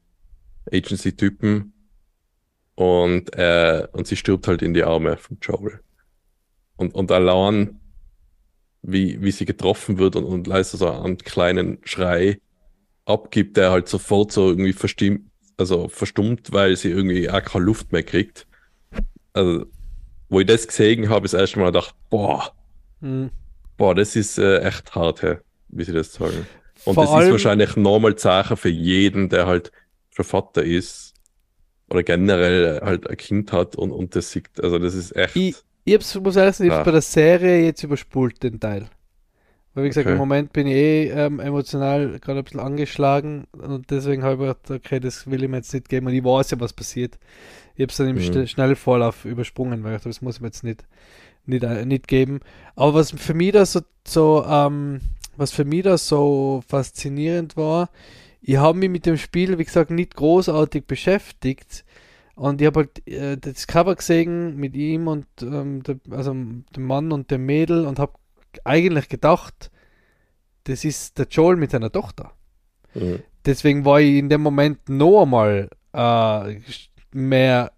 [0.72, 1.72] Agency-Typen
[2.74, 5.80] und, äh, und sie stirbt halt in die Arme von Joel.
[6.76, 7.81] Und, und allein
[8.82, 12.38] wie, wie sie getroffen wird und, und leistet so einen kleinen Schrei
[13.04, 17.92] abgibt, der halt sofort so irgendwie verstimmt, also verstummt, weil sie irgendwie auch keine Luft
[17.92, 18.46] mehr kriegt.
[19.32, 19.66] Also,
[20.28, 22.52] wo ich das gesehen habe, ist erst Mal gedacht, boah,
[23.00, 23.30] mhm.
[23.76, 25.36] boah, das ist äh, echt hart, hey,
[25.68, 26.46] wie sie das sagen.
[26.84, 29.70] Und Vor das ist wahrscheinlich normal Sache für jeden, der halt
[30.10, 31.14] schon Vater ist
[31.88, 35.36] oder generell halt ein Kind hat und, und das sieht, also das ist echt.
[35.36, 38.88] Ich, Ich hab's, muss ehrlich sagen, ich bei der Serie jetzt überspult, den Teil.
[39.74, 40.12] Weil wie gesagt, okay.
[40.12, 44.40] im Moment bin ich eh ähm, emotional gerade ein bisschen angeschlagen und deswegen habe ich
[44.40, 47.18] gedacht, okay, das will ich mir jetzt nicht geben und ich weiß ja, was passiert.
[47.74, 48.46] Ich habe es dann im mhm.
[48.46, 50.84] Schnellvorlauf übersprungen, weil ich dachte, das muss ich mir jetzt nicht,
[51.46, 52.40] nicht, äh, nicht geben.
[52.76, 55.00] Aber was für mich da so, so ähm,
[55.38, 57.88] was für mich da so faszinierend war,
[58.42, 61.84] ich habe mich mit dem Spiel, wie gesagt, nicht großartig beschäftigt.
[62.34, 66.86] Und ich habe halt äh, das Cover gesehen mit ihm und ähm, der, also dem
[66.86, 68.14] Mann und dem Mädel und habe
[68.64, 69.70] eigentlich gedacht,
[70.64, 72.32] das ist der Joel mit seiner Tochter.
[72.94, 73.22] Mhm.
[73.44, 76.60] Deswegen war ich in dem Moment noch einmal äh,
[77.12, 77.72] mehr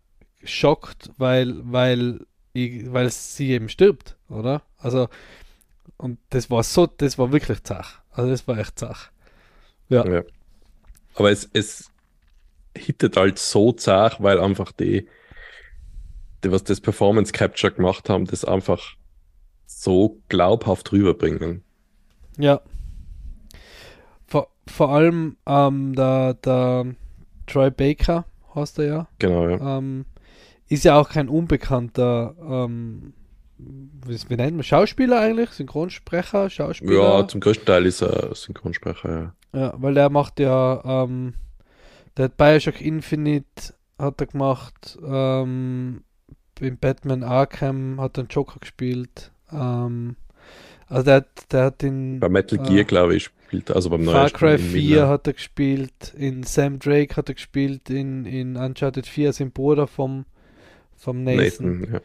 [0.45, 2.21] schockt, weil, weil,
[2.53, 4.62] ich, weil sie eben stirbt, oder?
[4.79, 5.09] Also,
[5.97, 8.03] und das war so, das war wirklich zach.
[8.11, 9.11] Also, das war echt zach.
[9.88, 10.07] Ja.
[10.07, 10.23] ja.
[11.14, 11.90] Aber es, es
[12.77, 15.09] hittet halt so zach, weil einfach die,
[16.43, 18.97] die, was das Performance Capture gemacht haben, das einfach
[19.67, 21.63] so glaubhaft rüberbringen.
[22.39, 22.61] Ja.
[24.27, 26.87] Vor, vor allem ähm, der, der
[27.47, 29.09] Troy Baker, heißt er ja.
[29.19, 29.79] Genau, ja.
[29.79, 30.05] Ähm,
[30.69, 33.13] ist ja auch kein unbekannter, ähm,
[33.59, 35.51] wie, wie nennt man, Schauspieler eigentlich?
[35.51, 37.21] Synchronsprecher, Schauspieler?
[37.21, 39.35] Ja, zum größten Teil ist er Synchronsprecher, ja.
[39.59, 41.35] Ja, weil der macht ja, ähm,
[42.16, 46.03] der hat Bioshock Infinite hat er gemacht, ähm,
[46.61, 50.16] in Batman Arkham hat er einen Joker gespielt, ähm,
[50.88, 54.31] also der, der hat in bei Metal Gear, äh, glaube ich, gespielt, also beim Far
[54.31, 59.31] Cry 4 hat er gespielt, in Sam Drake hat er gespielt, in, in Uncharted 4
[59.31, 60.24] ist ein Bruder vom,
[60.96, 61.81] vom Nathan.
[61.81, 62.00] Nathan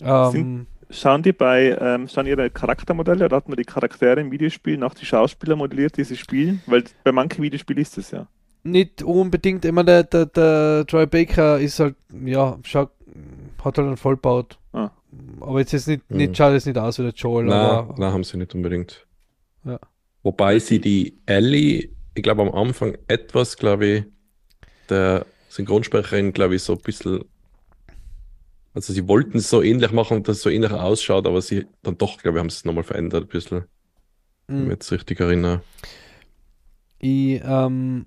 [0.00, 0.32] ja.
[0.32, 4.76] ähm, schauen die bei, ähm, schauen ihre Charaktermodelle oder hat man die Charaktere im Videospiel
[4.76, 6.62] nach die Schauspieler modelliert, die sie spielen?
[6.66, 8.26] Weil bei manchen Videospielen ist das ja.
[8.64, 12.88] Nicht unbedingt, immer der, der, der Troy Baker ist halt, ja, schau,
[13.64, 14.58] hat halt einen Vollbaut.
[14.72, 14.90] Ah.
[15.40, 16.34] Aber jetzt ist nicht, nicht, hm.
[16.34, 17.46] schaut jetzt nicht aus wie der Joel.
[17.46, 19.06] Nein, aber, nein haben sie nicht unbedingt.
[19.64, 19.78] Ja.
[20.22, 24.04] Wobei sie die Ellie, ich glaube am Anfang etwas, glaube ich,
[24.88, 27.24] der Synchronsprecherin, glaube ich, so ein bisschen.
[28.74, 31.98] Also sie wollten es so ähnlich machen, dass es so ähnlich ausschaut, aber sie dann
[31.98, 33.64] doch, glaube ich, haben sie es nochmal verändert ein bisschen.
[34.46, 34.54] Mhm.
[34.54, 35.62] Wenn ich jetzt richtig erinnere.
[36.98, 38.06] Ich, ähm,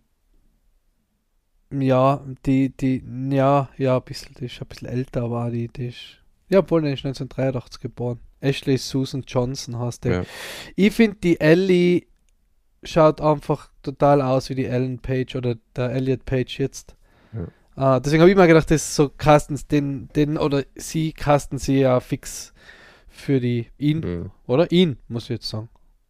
[1.71, 5.87] ja, die, die, ja, ja, ein bisschen, die ist ein bisschen älter, aber die, die
[5.87, 8.19] ist ja, obwohl, er ist 1983 geboren.
[8.39, 10.13] Ashley Susan Johnson heißt der.
[10.13, 10.23] Ja.
[10.75, 12.05] Ich finde, die Ellie
[12.83, 16.95] schaut einfach total aus wie die Ellen Page oder der Elliot Page jetzt.
[17.33, 17.95] Ja.
[17.97, 21.57] Uh, deswegen habe ich mir gedacht, das ist so casten den, den oder sie casten
[21.57, 22.53] sie ja fix
[23.09, 24.31] für die ihn, mhm.
[24.45, 24.71] oder?
[24.71, 25.69] Ihn, muss ich jetzt sagen.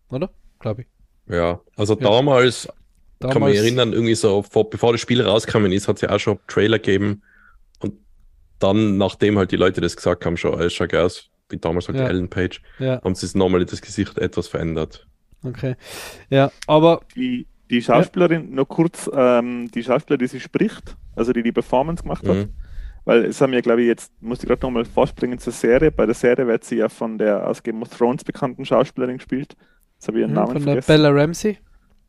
[0.10, 0.30] Oder?
[0.60, 0.88] Glaube ich.
[1.34, 2.02] Ja, also ja.
[2.02, 2.68] damals,
[3.28, 6.02] damals, kann man mich erinnern, irgendwie so, vor, bevor das Spiel rausgekommen ist, hat es
[6.02, 7.22] ja auch schon Trailer gegeben
[8.60, 11.98] dann, nachdem halt die Leute das gesagt haben, schon, es schaut aus wie damals halt
[12.00, 12.06] ja.
[12.06, 13.00] die Ellen Page, ja.
[13.04, 15.06] haben sie nochmal das Gesicht etwas verändert.
[15.44, 15.76] Okay.
[16.32, 17.02] Ja, aber.
[17.16, 18.56] Die, die Schauspielerin, ja.
[18.56, 22.50] noch kurz, ähm, die Schauspielerin, die sie spricht, also die die Performance gemacht hat, mhm.
[23.06, 25.92] weil es haben ja, glaube ich, jetzt, muss ich gerade nochmal vorspringen zur Serie.
[25.92, 29.56] Bei der Serie wird sie ja von der aus Game of Thrones bekannten Schauspielerin gespielt.
[29.94, 30.88] Jetzt habe ich ihren mhm, Namen von vergessen.
[30.88, 31.58] der Bella Ramsey.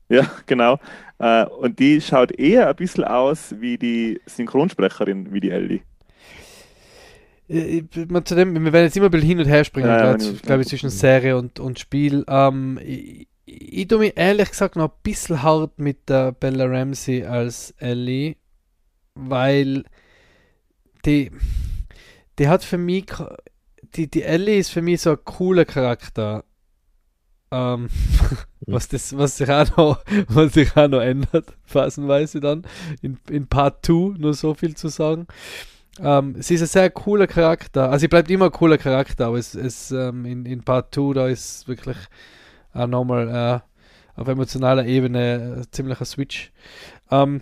[0.09, 0.79] Ja, genau.
[1.19, 5.81] Äh, und die schaut eher ein bisschen aus wie die Synchronsprecherin, wie die Ellie.
[7.49, 7.83] Äh,
[8.25, 10.33] zu dem, wir werden jetzt immer ein bisschen hin und her springen, ja, glaube ja,
[10.43, 12.25] glaub ich, zwischen Serie und, und Spiel.
[12.29, 17.25] Ähm, ich, ich tue mich ehrlich gesagt noch ein bisschen hart mit der Bella Ramsey
[17.25, 18.37] als Ellie,
[19.15, 19.85] weil
[21.05, 21.31] die,
[22.39, 23.07] die hat für mich,
[23.95, 26.45] die, die Ellie ist für mich so ein cooler Charakter.
[27.51, 27.89] Ähm,
[28.67, 32.67] was, das, was, sich auch noch, was sich auch noch ändert, phasenweise dann,
[33.03, 35.27] in, in Part 2 nur so viel zu sagen.
[35.99, 37.91] Ähm, sie ist ein sehr cooler Charakter.
[37.91, 41.15] Also sie bleibt immer ein cooler Charakter, aber es ist ähm, in, in Part 2,
[41.15, 41.97] da ist wirklich
[42.75, 46.53] auch nochmal äh, auf emotionaler Ebene ein ziemlicher Switch.
[47.11, 47.41] Ähm,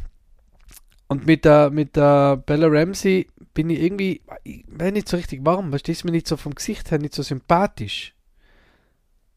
[1.09, 5.41] und mit der, mit der Bella Ramsey bin ich irgendwie, ich weiß nicht so richtig
[5.43, 8.14] warum, verstehst du mir nicht so vom Gesicht her nicht so sympathisch.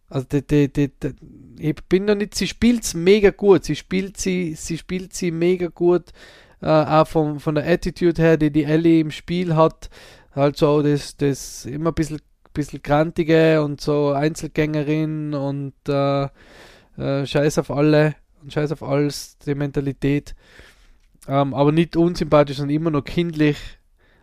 [0.10, 1.14] Also die, die, die,
[1.60, 5.32] ich bin noch nicht, sie spielt es mega gut, sie spielt sie, sie spielt sie
[5.32, 6.14] mega gut
[6.62, 9.90] äh, auch vom, von der Attitude her, die die Ellie im Spiel hat,
[10.34, 12.22] halt so das, das immer ein bisschen,
[12.54, 16.28] bisschen grantige und so Einzelgängerin und äh,
[16.98, 20.36] äh, Scheiß auf alle und Scheiß auf alles, die Mentalität.
[21.28, 23.58] Ähm, aber nicht unsympathisch, sondern immer noch kindlich,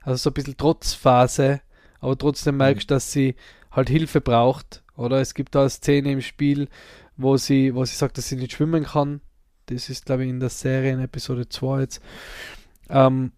[0.02, 1.60] also so ein bisschen Trotzphase,
[2.00, 3.34] aber trotzdem merkst du, dass sie
[3.74, 4.82] halt Hilfe braucht.
[4.96, 6.68] Oder es gibt da eine Szene im Spiel,
[7.16, 9.20] wo sie, wo sie sagt, dass sie nicht schwimmen kann
[9.66, 12.00] das ist, glaube ich, in der Serie in Episode 2 jetzt.
[12.88, 13.32] Ähm,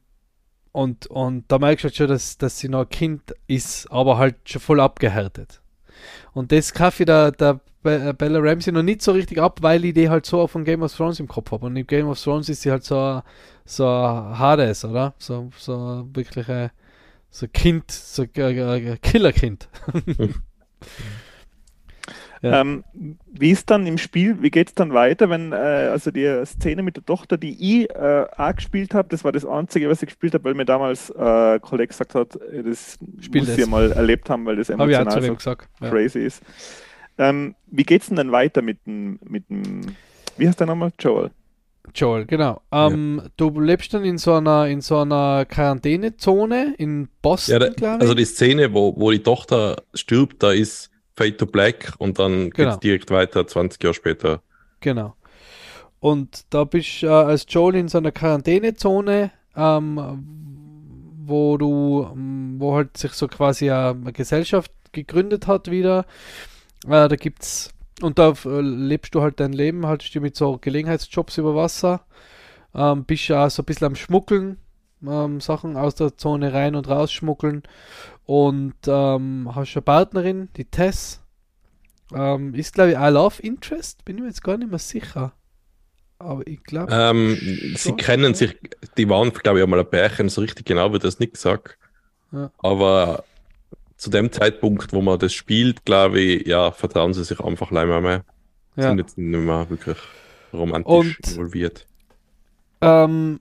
[0.73, 4.19] und, und da merkst du halt schon, dass, dass sie noch ein Kind ist, aber
[4.19, 5.63] halt schon voll abgehärtet.
[6.33, 9.95] Und das kaufe ich der, der Bella Ramsey noch nicht so richtig ab, weil ich
[9.95, 11.67] die halt so von Game of Thrones im Kopf habe.
[11.67, 13.23] Und in Game of Thrones ist sie halt so,
[13.65, 15.15] so Hades, oder?
[15.19, 16.71] So, so wirklich ein
[17.37, 19.69] so Kind, so ein Killerkind.
[22.43, 22.61] Ja.
[22.61, 22.85] Ähm,
[23.33, 26.83] wie ist dann im Spiel, wie geht es dann weiter, wenn, äh, also die Szene
[26.83, 30.09] mit der Tochter, die ich äh, auch gespielt habe, das war das Einzige, was ich
[30.09, 33.59] gespielt habe, weil mir damals äh, ein Kollege gesagt hat, äh, das Spiel muss das.
[33.59, 35.69] ich mal erlebt haben, weil das emotional so gesagt.
[35.81, 36.27] crazy ja.
[36.27, 36.43] ist.
[37.17, 39.81] Ähm, wie geht es denn dann weiter mit dem, mit dem,
[40.37, 40.93] wie heißt der nochmal?
[41.01, 41.31] Joel.
[41.95, 42.61] Joel, genau.
[42.73, 43.31] Ähm, ja.
[43.37, 48.15] Du lebst dann in so einer, in so einer Quarantänezone in Boston, ja, da, Also
[48.15, 52.51] die Szene, wo, wo die Tochter stirbt, da ist Fade to Black und dann genau.
[52.51, 54.43] geht es direkt weiter, 20 Jahre später.
[54.81, 55.17] Genau.
[56.01, 60.25] Und da bist du äh, als Joel in so einer Quarantänezone, ähm,
[61.25, 66.05] wo du, ähm, wo halt sich so quasi eine Gesellschaft gegründet hat wieder.
[66.85, 67.71] Äh, da gibt's
[68.03, 72.07] und da äh, lebst du halt dein Leben, haltest du mit so Gelegenheitsjobs über Wasser,
[72.75, 74.59] ähm, bist ja so ein bisschen am Schmuggeln,
[75.07, 77.63] ähm, Sachen aus der Zone rein und raus schmuggeln
[78.25, 81.23] und ähm, hast eine Partnerin, die Tess.
[82.15, 84.05] Ähm, ist, glaube ich, I Love Interest.
[84.05, 85.33] Bin ich mir jetzt gar nicht mehr sicher.
[86.19, 86.93] Aber ich glaube.
[86.93, 87.37] Ähm,
[87.77, 88.57] sie kennen sich,
[88.97, 91.77] die waren, glaube ich, einmal ein Pärchen, so richtig genau wird das nicht gesagt.
[92.33, 92.51] Ja.
[92.59, 93.25] Aber
[93.97, 98.01] zu dem Zeitpunkt, wo man das spielt, glaube ich, ja, vertrauen sie sich einfach leider
[98.01, 98.25] mehr.
[98.77, 98.89] Ja.
[98.91, 99.97] Sind jetzt nicht mehr wirklich
[100.53, 101.87] romantisch und, involviert.
[102.83, 103.41] Ähm,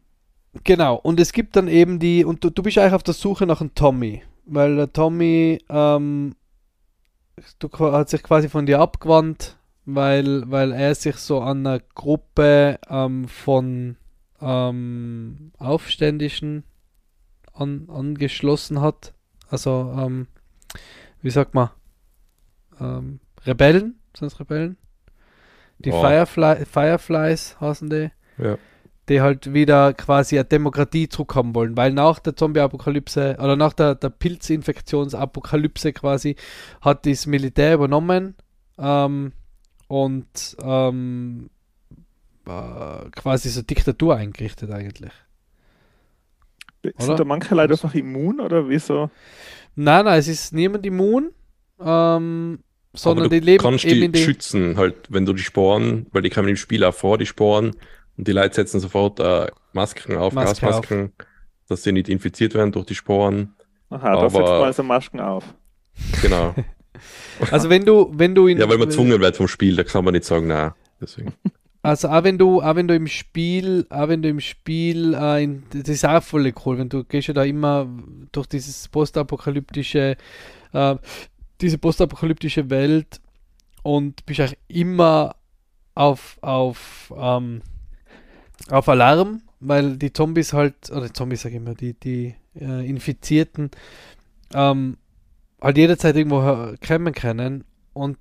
[0.64, 3.46] genau, und es gibt dann eben die, und du, du bist eigentlich auf der Suche
[3.46, 6.36] nach einem Tommy weil der Tommy ähm,
[7.60, 12.80] du, hat sich quasi von dir abgewandt, weil, weil er sich so an einer Gruppe
[12.90, 13.98] ähm, von
[14.42, 16.64] ähm, Aufständischen
[17.54, 19.14] an, angeschlossen hat.
[19.50, 20.28] Also, ähm,
[21.22, 21.70] wie sagt man?
[22.80, 24.00] Ähm, Rebellen?
[24.18, 24.78] Sind es Rebellen?
[25.80, 26.02] Die oh.
[26.02, 28.12] Firefly, Fireflies heißen die.
[28.38, 28.58] Ja
[29.10, 33.96] die halt wieder quasi eine Demokratie zurückhaben wollen, weil nach der Zombie-Apokalypse oder nach der,
[33.96, 36.36] der Pilzinfektionsapokalypse quasi
[36.82, 38.36] hat das Militär übernommen
[38.78, 39.34] ähm,
[39.88, 41.50] und ähm,
[42.48, 45.14] äh, quasi so Diktatur eingerichtet eigentlich.
[46.82, 47.16] Sind oder?
[47.16, 49.10] da manche Leute einfach immun oder wieso?
[49.76, 51.32] Nein, nein, es ist niemand immun,
[51.80, 52.60] ähm,
[52.94, 56.48] sondern die leben kannst eben die schützen, halt, wenn du die Sporen, weil die kommen
[56.48, 57.76] im Spiel auch vor, die Sporen,
[58.18, 61.28] und die Leute setzen sofort äh, Masken auf, Maske Gasmasken, auf.
[61.68, 63.54] dass sie nicht infiziert werden durch die Sporen.
[63.90, 65.44] Aha, da setzt man also Masken auf.
[66.22, 66.56] Genau.
[67.52, 68.58] also wenn du, wenn du in.
[68.58, 70.72] Ja, weil man gezwungen wird vom Spiel, da kann man nicht sagen, nein.
[71.02, 71.34] Deswegen.
[71.86, 75.44] Also auch wenn du, auch wenn du im Spiel, auch wenn du im Spiel, äh,
[75.44, 77.88] in, das ist auch voll cool, wenn du gehst ja da immer
[78.32, 80.18] durch dieses postapokalyptische,
[80.74, 80.96] äh,
[81.62, 83.22] diese postapokalyptische Welt
[83.84, 85.36] und bist auch immer
[85.94, 87.62] auf, auf ähm,
[88.72, 93.70] auf Alarm, weil die Zombies halt, oder Zombies sage ich immer, die, die äh, Infizierten
[94.56, 94.98] ähm,
[95.62, 98.18] halt jederzeit irgendwo kommen können und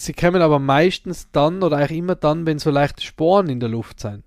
[0.00, 3.68] sie kommen aber meistens dann oder eigentlich immer dann, wenn so leichte Sporen in der
[3.68, 4.24] Luft sind.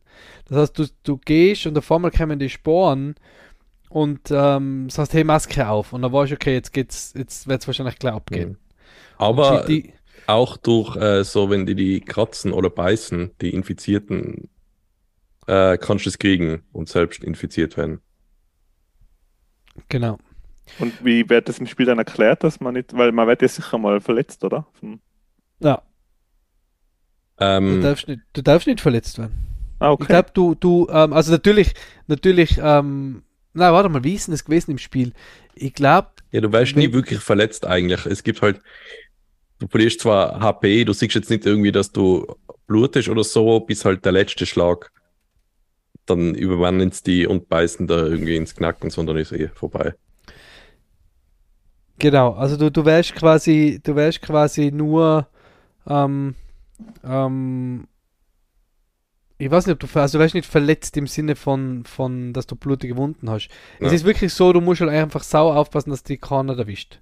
[0.47, 3.15] Das heißt, du, du gehst und auf einmal kommen die Sporen
[3.89, 5.93] und ähm, sagst, hey, Maske auf.
[5.93, 8.49] Und dann weißt du, okay, jetzt geht's, jetzt wird es wahrscheinlich gleich abgehen.
[8.49, 8.57] Mhm.
[9.17, 9.93] Aber die,
[10.27, 14.49] auch durch äh, so, wenn die die kratzen oder beißen, die Infizierten,
[15.47, 18.01] äh, kannst du es kriegen und selbst infiziert werden.
[19.89, 20.17] Genau.
[20.79, 23.47] Und wie wird das im Spiel dann erklärt, dass man nicht, weil man wird ja
[23.47, 24.67] sicher mal verletzt, oder?
[24.79, 25.01] Von...
[25.63, 25.81] Ja.
[27.39, 29.33] Ähm, du, darfst nicht, du darfst nicht verletzt werden.
[29.79, 30.03] Ah, okay.
[30.03, 31.73] Ich glaube, du, du, ähm, also natürlich,
[32.07, 33.23] natürlich, ähm,
[33.53, 35.13] na, warte mal, wie ist denn das gewesen im Spiel?
[35.55, 36.09] Ich glaube.
[36.31, 38.05] Ja, du weißt nie wirklich verletzt eigentlich.
[38.05, 38.61] Es gibt halt,
[39.59, 42.35] du verlierst zwar HP, du siehst jetzt nicht irgendwie, dass du
[42.67, 44.91] blutest oder so, bis halt der letzte Schlag
[46.05, 49.93] dann überwandern es die und beißen da irgendwie ins Knacken, sondern ist eh vorbei.
[51.99, 55.27] Genau, also du, du wärst quasi, du wärst quasi nur
[55.87, 56.35] ähm,
[57.03, 57.87] ähm,
[59.37, 62.47] ich weiß nicht, ob du, also du wärst nicht verletzt im Sinne von, von dass
[62.47, 63.49] du blutige Wunden hast.
[63.79, 63.87] Ja.
[63.87, 66.99] Es ist wirklich so, du musst halt einfach sau aufpassen, dass die keiner erwischt.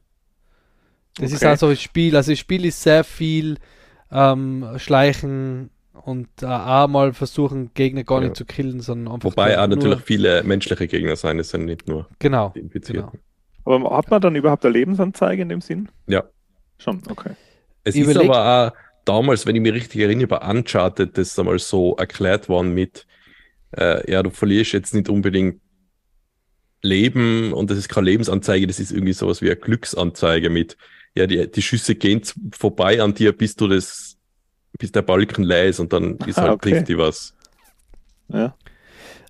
[1.15, 1.35] Das okay.
[1.35, 3.57] ist also ein Spiel, also das Spiel ist sehr viel
[4.11, 8.27] ähm, Schleichen, und äh, auch mal versuchen, Gegner gar ja.
[8.27, 9.31] nicht zu killen, sondern einfach.
[9.31, 13.11] Wobei auch natürlich viele menschliche Gegner sein, es sind nicht nur genau, die Infizierten.
[13.11, 13.75] Genau.
[13.83, 15.89] Aber hat man dann überhaupt eine Lebensanzeige in dem Sinn?
[16.07, 16.23] Ja.
[16.77, 17.31] Schon, okay.
[17.83, 18.71] Es ist aber auch
[19.05, 23.07] damals, wenn ich mich richtig erinnere, bei Uncharted, das einmal so erklärt worden mit,
[23.77, 25.61] äh, ja, du verlierst jetzt nicht unbedingt
[26.81, 30.77] Leben und das ist keine Lebensanzeige, das ist irgendwie sowas wie eine Glücksanzeige mit,
[31.15, 32.21] ja, die, die Schüsse gehen
[32.53, 34.17] vorbei an dir, bis du das,
[34.77, 36.75] bis der Balken leer ist und dann ist halt okay.
[36.75, 37.35] richtig was.
[38.29, 38.55] Ja.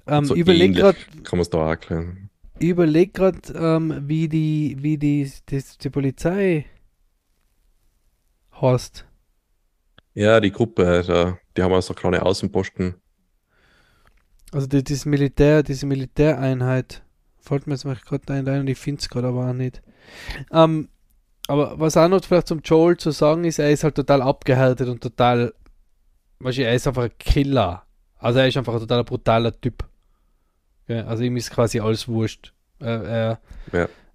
[0.07, 2.29] Ähm, so überleg grad, kann man es da auch erklären.
[2.59, 6.65] Ich überleg gerade, ähm, wie die, wie die, die, die Polizei
[8.61, 9.05] heißt.
[10.13, 12.95] Ja, die Gruppe, die haben auch so kleine Außenposten.
[14.51, 17.01] Also die, dieses Militär, diese Militäreinheit.
[17.39, 19.81] Fällt mir jetzt mal gerade ein, und ich finde es gerade aber auch nicht.
[20.51, 20.89] Ähm,
[21.47, 24.87] aber was auch noch vielleicht zum Joel zu sagen ist, er ist halt total abgehärtet
[24.87, 25.53] und total,
[26.39, 27.83] weißt du, er ist einfach ein Killer.
[28.19, 29.83] Also er ist einfach ein total brutaler Typ.
[30.87, 32.53] Ja, also ihm ist quasi alles wurscht.
[32.79, 33.39] Äh, ja.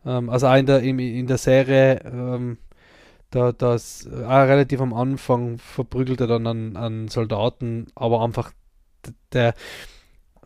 [0.05, 2.59] ähm, also auch in der, in, in der Serie, ähm,
[3.31, 8.53] da das auch relativ am Anfang verprügelt er dann an, an Soldaten, aber einfach
[9.33, 9.55] der,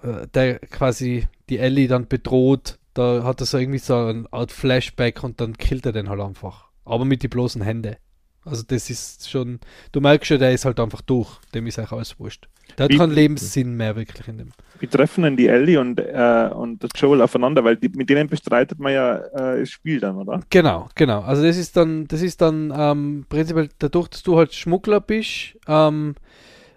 [0.02, 4.52] äh, der quasi die Ellie dann bedroht, da hat er so irgendwie so eine Art
[4.52, 6.68] Flashback und dann killt er den halt einfach.
[6.84, 7.96] Aber mit den bloßen Händen.
[8.44, 9.60] Also das ist schon,
[9.92, 11.38] du merkst schon, der ist halt einfach durch.
[11.54, 12.48] Dem ist eigentlich alles wurscht.
[12.78, 14.48] Der hat keinen Lebenssinn mehr wirklich in dem.
[14.78, 17.62] Wie treffen denn die Ellie und, äh, und Joel aufeinander?
[17.64, 20.40] Weil die, mit denen bestreitet man ja äh, das Spiel dann, oder?
[20.48, 21.20] Genau, genau.
[21.20, 25.58] Also das ist dann, das ist dann ähm, prinzipiell dadurch, dass du halt Schmuggler bist,
[25.66, 26.14] ähm,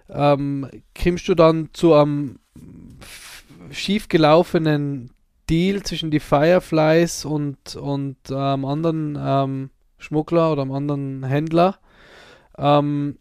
[0.10, 0.70] ähm,
[1.02, 2.40] kommst du dann zu einem
[3.72, 5.12] schiefgelaufenen
[5.50, 9.70] Deal zwischen die Fireflies und, und ähm, anderen ähm,
[10.04, 11.80] Schmuggler oder einem anderen Händler.
[12.58, 13.18] Ähm,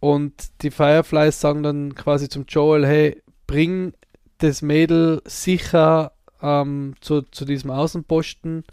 [0.00, 3.94] und die Fireflies sagen dann quasi zum Joel, hey, bring
[4.38, 8.64] das Mädel sicher ähm, zu, zu diesem Außenposten.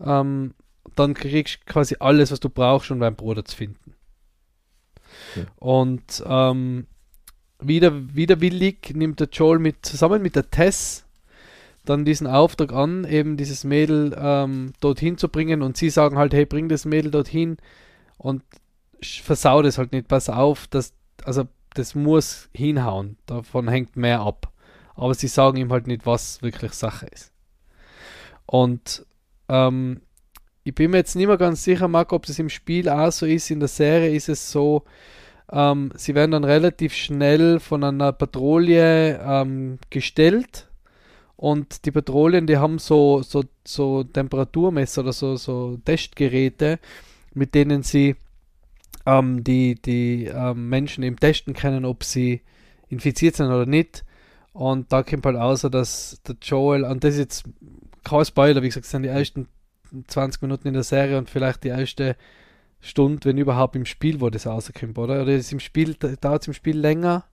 [0.00, 0.54] Ähm,
[0.96, 3.94] dann kriegst du quasi alles, was du brauchst, um deinen Bruder zu finden.
[5.36, 5.44] Ja.
[5.56, 6.86] Und ähm,
[7.60, 11.03] wieder, widerwillig nimmt der Joel mit, zusammen mit der Tess
[11.84, 16.32] dann diesen Auftrag an, eben dieses Mädel ähm, dorthin zu bringen und sie sagen halt,
[16.32, 17.58] hey, bring das Mädel dorthin
[18.16, 18.42] und
[19.02, 20.94] versau das halt nicht, pass auf, dass,
[21.24, 21.44] also
[21.74, 24.50] das muss hinhauen, davon hängt mehr ab.
[24.94, 27.32] Aber sie sagen ihm halt nicht, was wirklich Sache ist.
[28.46, 29.04] Und
[29.48, 30.00] ähm,
[30.62, 33.26] ich bin mir jetzt nicht mehr ganz sicher, Marc, ob das im Spiel auch so
[33.26, 33.50] ist.
[33.50, 34.84] In der Serie ist es so,
[35.50, 40.68] ähm, sie werden dann relativ schnell von einer Patrouille ähm, gestellt
[41.36, 46.78] und die Patrouillen, die haben so, so, so Temperaturmesser oder so, so Testgeräte,
[47.34, 48.16] mit denen sie
[49.06, 52.40] ähm, die, die ähm, Menschen eben testen können, ob sie
[52.88, 54.04] infiziert sind oder nicht.
[54.52, 57.44] Und da kommt halt außer, dass der Joel, und das ist jetzt
[58.04, 59.48] kein Spoiler, wie gesagt, sind die ersten
[60.06, 62.16] 20 Minuten in der Serie und vielleicht die erste
[62.80, 65.22] Stunde, wenn überhaupt im Spiel, wo das rauskommt, oder?
[65.22, 67.24] Oder ist im Spiel, dauert es im Spiel länger?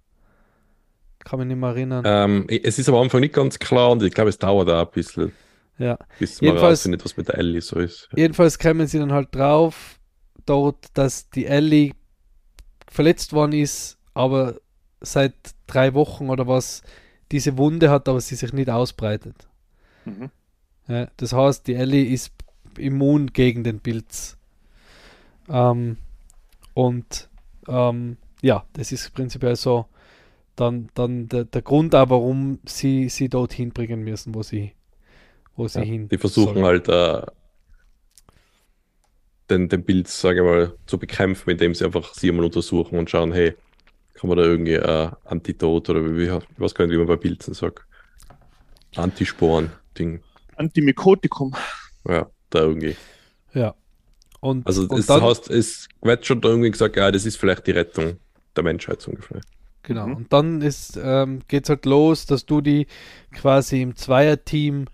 [1.24, 2.04] Kann mich nicht mehr erinnern.
[2.06, 4.92] Ähm, es ist am Anfang nicht ganz klar und ich glaube, es dauert auch ein
[4.92, 5.32] bisschen.
[5.78, 5.98] Ja.
[6.20, 8.10] Bis man rausfindet, was mit der Ellie so ist.
[8.16, 10.00] Jedenfalls kommen sie dann halt drauf,
[10.46, 11.94] dort, dass die Ellie
[12.88, 14.60] verletzt worden ist, aber
[15.00, 15.34] seit
[15.68, 16.84] drei Wochen oder was
[17.32, 19.48] diese Wunde hat, aber sie sich nicht ausbreitet.
[20.06, 20.30] Mhm.
[20.88, 22.32] Ja, das heißt, die Ellie ist
[22.78, 24.38] immun gegen den Pilz.
[25.50, 25.98] Ähm,
[26.74, 27.30] und
[27.68, 29.86] ähm, ja, das ist prinzipiell so
[30.56, 34.74] dann, dann der, der Grund auch, warum sie sie dorthin bringen müssen, wo sie,
[35.56, 36.10] wo sie ja, hin.
[36.10, 36.66] Die versuchen sollen.
[36.66, 37.26] halt äh,
[39.50, 43.10] den, den Pilz, sage ich mal, zu bekämpfen, indem sie einfach sie einmal untersuchen und
[43.10, 43.56] schauen, hey,
[44.14, 47.86] kann man da irgendwie äh, Antidot oder wie, was kann wie man bei Pilzen sagt?
[48.96, 50.22] Antisporen-Ding.
[50.56, 51.56] Antimikotikum.
[52.08, 52.96] Ja, da irgendwie.
[53.54, 53.74] Ja.
[54.40, 57.38] Und, also und es dann, heißt, es wird schon da irgendwie gesagt, ja, das ist
[57.38, 58.18] vielleicht die Rettung
[58.56, 59.42] der Menschheit so ungefähr.
[59.84, 60.08] Genau.
[60.08, 60.16] Mhm.
[60.16, 60.70] Und dann
[61.04, 62.88] ähm, geht es halt los, dass du die
[63.34, 64.86] quasi im Zweierteam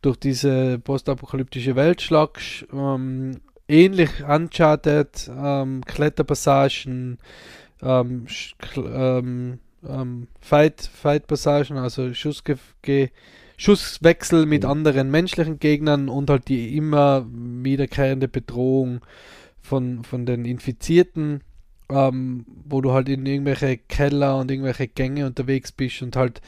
[0.00, 2.66] durch diese postapokalyptische Welt schlagst.
[2.72, 7.18] Ähm, ähnlich Uncharted, ähm, Kletterpassagen,
[7.82, 8.26] ähm,
[8.76, 12.58] ähm, ähm, Fight, Fight-Passagen, also Schussge
[13.56, 14.70] Schusswechsel mit mhm.
[14.70, 19.00] anderen menschlichen Gegnern und halt die immer wiederkehrende Bedrohung
[19.60, 21.42] von, von den Infizierten
[21.92, 26.40] ähm, wo du halt in irgendwelche Keller und irgendwelche Gänge unterwegs bist und halt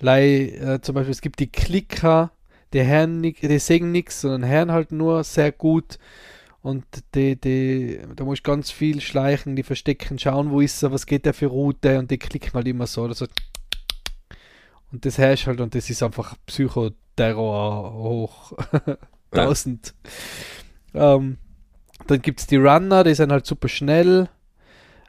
[0.00, 2.30] lei, äh, zum Beispiel es gibt die Klicker,
[2.72, 5.98] die Herren, die sehen nichts, sondern Herren halt nur sehr gut
[6.62, 6.84] und
[7.14, 11.06] die, die, da muss ich ganz viel schleichen, die verstecken, schauen, wo ist er, was
[11.06, 13.26] geht der für Route und die klicken halt immer so oder so.
[14.92, 18.52] Und das herrscht halt und das ist einfach Psychoterror hoch
[19.32, 19.94] 1000.
[20.94, 21.14] Ja.
[21.14, 21.38] Ähm,
[22.06, 24.28] dann gibt es die Runner, die sind halt super schnell.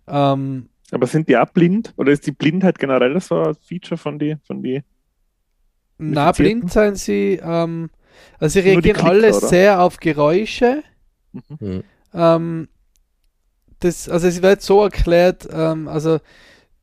[0.07, 1.93] Ähm, Aber sind die auch blind?
[1.97, 4.37] Oder ist die Blindheit generell so ein Feature von die?
[4.45, 4.83] Von die
[5.97, 7.39] na, blind sein sie.
[7.43, 7.89] Ähm,
[8.39, 9.47] Also sie reagieren Klicker, alle oder?
[9.47, 10.83] sehr auf Geräusche.
[11.59, 11.83] Mhm.
[12.13, 12.67] Ähm,
[13.79, 16.19] das, also es wird so erklärt, ähm, also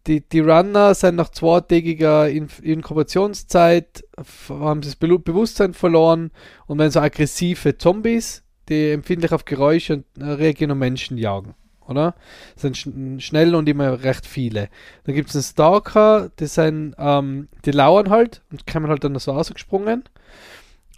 [0.07, 4.05] die, die Runner sind nach zweitägiger In Inkubationszeit,
[4.49, 6.31] haben das Be Bewusstsein verloren
[6.67, 11.55] und werden so aggressive Zombies, die empfindlich auf Geräusche und äh, reagieren und Menschen jagen.
[11.91, 12.15] Oder?
[12.55, 12.89] Das sind sch
[13.25, 14.69] schnell und immer recht viele.
[15.05, 19.19] Dann gibt es einen Stalker, die sind, ähm, die lauern halt und kommen halt dann
[19.19, 20.05] so rausgesprungen.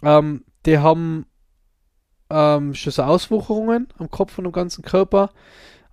[0.03, 1.25] Ähm, die haben
[2.29, 5.31] ähm, schon so Auswucherungen am Kopf und am ganzen Körper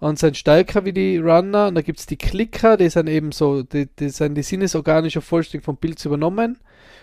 [0.00, 1.68] und sind stärker wie die Runner.
[1.68, 5.20] Und da gibt es die Klicker, die sind eben so, die, die sind die sinnesorganische
[5.20, 6.58] vollständig vom Bild übernommen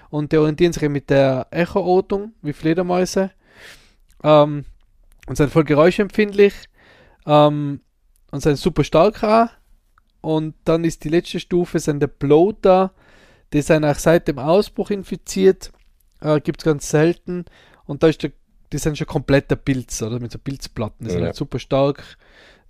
[0.10, 3.32] und die orientieren sich mit der Echo-Ortung wie Fledermäuse
[4.24, 4.66] ähm,
[5.28, 6.54] und sind voll geräuschempfindlich
[7.26, 7.82] ähm,
[8.32, 9.48] und sind super stark auch.
[10.22, 12.94] Und dann ist die letzte Stufe sind der Bloater,
[13.54, 15.72] die sind auch seit dem Ausbruch infiziert,
[16.22, 17.46] äh, gibt es ganz selten
[17.86, 18.32] und da ist der,
[18.74, 21.28] die sind schon kompletter Pilz, oder mit so Pilzplatten, die sind ja.
[21.28, 22.18] halt super stark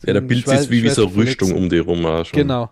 [0.05, 2.37] ja, der Pilz ist wie, wie so eine Rüstung um die rum auch schon.
[2.37, 2.71] Genau.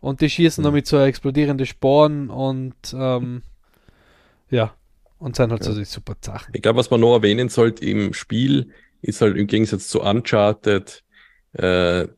[0.00, 0.66] Und die schießen mhm.
[0.66, 3.42] damit so explodierende Sporen und ähm,
[4.50, 4.74] ja,
[5.18, 5.72] und sind halt ja.
[5.72, 6.54] so die super Sachen.
[6.54, 11.02] Ich glaube, was man noch erwähnen sollte im Spiel, ist halt im Gegensatz zu Uncharted,
[11.54, 12.08] äh,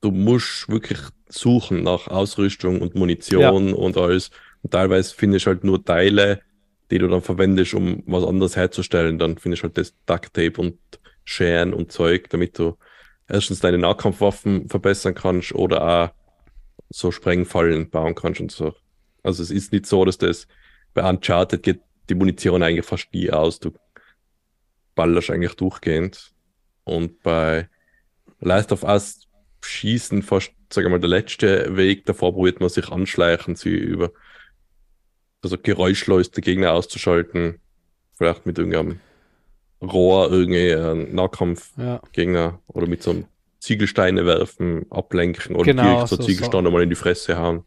[0.00, 0.98] du musst wirklich
[1.28, 3.74] suchen nach Ausrüstung und Munition ja.
[3.74, 4.30] und alles.
[4.62, 6.40] Und teilweise findest du halt nur Teile,
[6.90, 9.18] die du dann verwendest, um was anderes herzustellen.
[9.18, 10.78] Dann findest du halt das Duct Tape und
[11.24, 12.76] Scheren und Zeug, damit du
[13.28, 16.10] erstens deine Nahkampfwaffen verbessern kannst oder auch
[16.88, 18.74] so Sprengfallen bauen kannst und so.
[19.22, 20.48] Also es ist nicht so, dass das
[20.92, 23.60] bei Uncharted geht die Munition eigentlich fast nie aus.
[23.60, 23.72] Du
[24.94, 26.32] ballerst eigentlich durchgehend.
[26.84, 27.68] Und bei
[28.40, 29.28] Last of Us
[29.62, 32.06] schießen fast, sag ich mal, der letzte Weg.
[32.06, 34.10] Davor probiert man sich anschleichen, sie über
[35.42, 37.60] also geräuschlos die Gegner auszuschalten.
[38.16, 39.00] Vielleicht mit irgendeinem
[39.82, 42.58] Rohr irgendwie einen Nahkampfgegner ja.
[42.66, 43.24] oder mit so einem
[43.60, 46.72] Ziegelsteine werfen, ablenken oder genau, direkt so, so Ziegelsteine so.
[46.72, 47.64] mal in die Fresse hauen.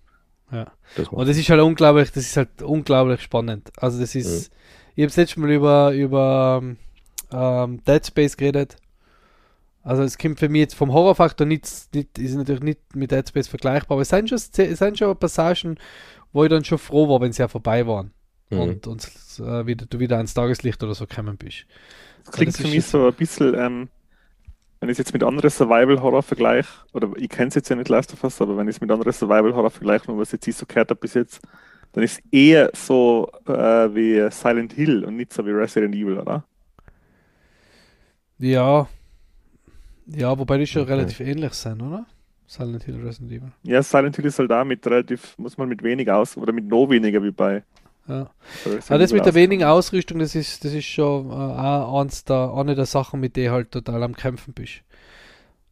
[0.51, 0.71] Ja.
[0.95, 3.71] Das und das ist halt unglaublich, das ist halt unglaublich spannend.
[3.77, 4.57] Also das ist, ja.
[4.95, 6.63] ich habe das letzte Mal über, über
[7.31, 8.77] ähm, Dead Space geredet.
[9.83, 13.27] Also es kommt für mich jetzt vom Horrorfaktor nicht, nicht, ist natürlich nicht mit Dead
[13.27, 15.77] Space vergleichbar, aber es sind schon, es sind schon Passagen,
[16.31, 18.11] wo ich dann schon froh war, wenn sie ja vorbei waren.
[18.49, 18.59] Mhm.
[18.59, 19.03] Und, und
[19.39, 21.65] äh, wieder, du wieder ans Tageslicht oder so gekommen bist.
[22.25, 23.89] Das klingt für mich so ein bisschen, ähm,
[24.79, 27.89] wenn ich es jetzt mit anderen Survival-Horror vergleiche, oder ich kenne es jetzt ja nicht
[27.89, 30.55] Last of Us, aber wenn ich es mit anderen Survival-Horror vergleiche, nur was jetzt ich
[30.55, 31.41] so gehört habe bis jetzt,
[31.91, 36.17] dann ist es eher so äh, wie Silent Hill und nicht so wie Resident Evil,
[36.17, 36.45] oder?
[38.39, 38.87] Ja.
[40.07, 40.93] Ja, wobei die schon okay.
[40.93, 42.05] relativ ähnlich sind, oder?
[42.45, 43.51] Silent Hill, Resident Evil.
[43.63, 46.67] Ja, Silent Hill ist halt da mit relativ, muss man mit wenig aus, oder mit
[46.67, 47.63] noch weniger wie bei
[48.07, 48.29] ja.
[48.89, 52.53] Aber das mit der wenigen Ausrüstung, das ist, das ist schon äh, auch eins der,
[52.53, 54.81] eine der Sachen, mit denen halt total am Kämpfen bist.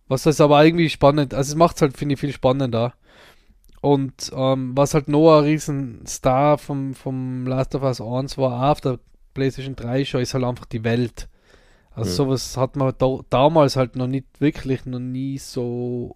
[0.08, 2.94] Was das aber irgendwie spannend, also es macht es halt, finde ich, viel spannender.
[3.82, 8.64] Und ähm, was halt noch ein riesen Star vom, vom Last of Us 1 war,
[8.64, 9.00] auch auf der
[9.34, 11.28] PlayStation 3 schon, ist halt einfach die Welt.
[11.94, 12.16] Also mhm.
[12.16, 16.16] sowas hat man da, damals halt noch nicht wirklich, noch nie so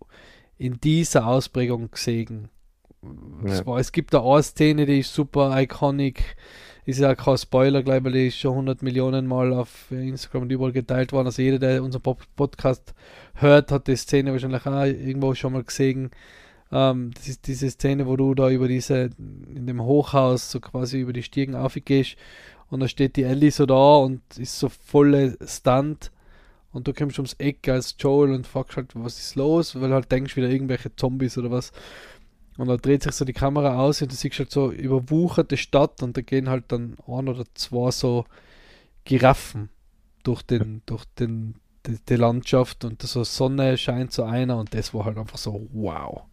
[0.58, 2.50] in dieser Ausprägung gesehen.
[3.46, 3.66] Ja.
[3.66, 6.36] War, es gibt da eine Szene, die ist super iconic.
[6.86, 10.52] Ist ja kein Spoiler, gleich, weil die ist schon 100 Millionen Mal auf Instagram und
[10.52, 11.28] überall geteilt worden.
[11.28, 12.04] Also jeder, der unseren
[12.36, 12.94] Podcast
[13.34, 16.12] hört, hat die Szene wahrscheinlich auch irgendwo schon mal gesehen.
[16.72, 21.00] Ähm, das ist diese Szene, wo du da über diese, in dem Hochhaus so quasi
[21.00, 22.18] über die Stiegen aufgehst
[22.70, 26.12] und da steht die Ellie so da und ist so volle Stunt
[26.72, 30.12] und du kommst ums Eck als Joel und fragst halt, was ist los, weil halt
[30.12, 31.72] denkst wieder irgendwelche Zombies oder was.
[32.58, 36.02] Und da dreht sich so die Kamera aus und du siehst halt so überwucherte Stadt
[36.02, 38.26] und da gehen halt dann ein oder zwei so
[39.04, 39.70] Giraffen
[40.24, 41.56] durch den, durch den,
[41.86, 45.68] die, die Landschaft und so Sonne scheint so einer und das war halt einfach so
[45.72, 46.24] wow.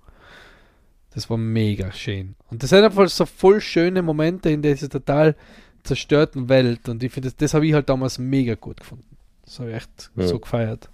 [1.14, 2.37] Das war mega schön.
[2.51, 5.37] Und das sind einfach so voll schöne Momente in dieser total
[5.85, 9.16] zerstörten Welt und ich finde, das, das habe ich halt damals mega gut gefunden.
[9.45, 10.26] Das habe ich echt ja.
[10.26, 10.89] so gefeiert.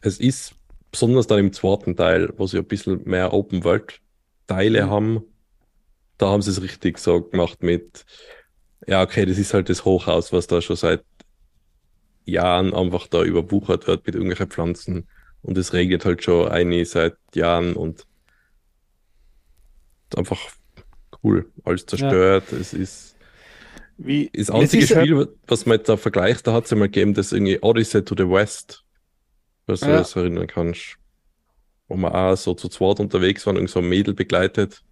[0.00, 0.54] Es ist
[0.90, 4.00] besonders dann im zweiten Teil, wo sie ein bisschen mehr Open World
[4.46, 4.90] Teile mhm.
[4.90, 5.24] haben,
[6.18, 8.04] da haben sie es richtig so gemacht mit,
[8.86, 11.04] ja, okay, das ist halt das Hochhaus, was da schon seit
[12.24, 15.08] Jahren einfach da überwuchert wird mit irgendwelchen Pflanzen
[15.42, 18.06] und es regnet halt schon eine seit Jahren und
[20.16, 20.40] einfach
[21.22, 22.58] cool, alles zerstört, ja.
[22.58, 23.16] es ist
[24.02, 27.14] wie, das einzige Spiel, was man jetzt da vergleicht, da hat es ja mal gegeben,
[27.14, 28.84] das irgendwie Odyssey to the West
[29.70, 29.98] was du ja.
[29.98, 30.98] das erinnern kannst.
[31.88, 34.82] Wo wir auch so zu zweit unterwegs waren, irgend so ein Mädel begleitet.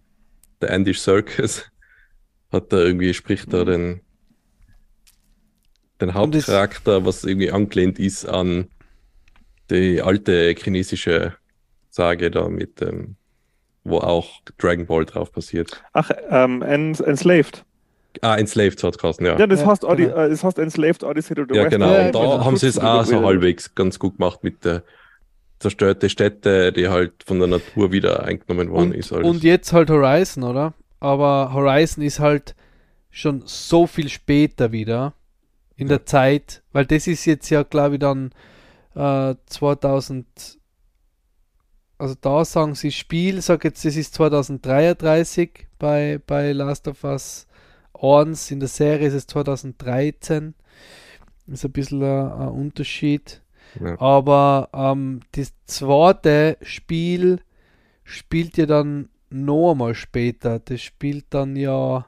[0.61, 1.69] Der Andy Circus
[2.51, 3.67] hat da irgendwie, spricht da mhm.
[3.67, 4.01] den,
[6.01, 8.69] den Hauptcharakter, was irgendwie angelehnt ist an
[9.69, 11.35] die alte chinesische
[11.91, 13.17] Sage da mit dem,
[13.83, 15.83] wo auch Dragon Ball drauf passiert.
[15.93, 17.65] Ach, ähm, Enslaved.
[18.21, 19.37] Ah, Enslaved hat es ja.
[19.37, 19.93] Ja, das, ja, heißt, genau.
[19.93, 21.93] äh, das heißt Enslaved Odyssey to the Ja, genau.
[21.93, 22.45] Ja, und da genau.
[22.45, 24.83] haben sie es auch so halbwegs ganz gut gemacht mit der
[25.59, 29.11] zerstörte Städte, die halt von der Natur wieder eingenommen worden und, ist.
[29.11, 29.27] Alles.
[29.27, 30.73] Und jetzt halt Horizon, oder?
[30.99, 32.55] Aber Horizon ist halt
[33.11, 35.13] schon so viel später wieder
[35.75, 35.97] in ja.
[35.97, 38.31] der Zeit, weil das ist jetzt ja, glaube ich, dann
[38.95, 40.27] äh, 2000,
[41.97, 47.47] also da sagen sie Spiel, sag jetzt, das ist 2033 bei, bei Last of Us
[48.01, 50.53] 1, in der Serie ist es 2013,
[51.47, 53.41] ist ein bisschen ein, ein Unterschied.
[53.79, 53.99] Ja.
[53.99, 57.41] Aber ähm, das zweite Spiel
[58.03, 60.59] spielt ja dann noch einmal später.
[60.59, 62.05] Das spielt dann ja.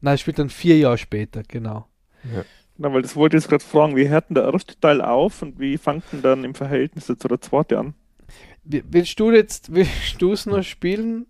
[0.00, 1.86] Nein, spielt dann vier Jahre später, genau.
[2.34, 2.44] Ja.
[2.76, 5.42] Na, weil das wollte ich jetzt gerade fragen, wie hört denn der erste Teil auf
[5.42, 7.94] und wie fängt denn dann im Verhältnis zu der zweite an?
[8.64, 11.26] Willst du jetzt, willst du es noch spielen?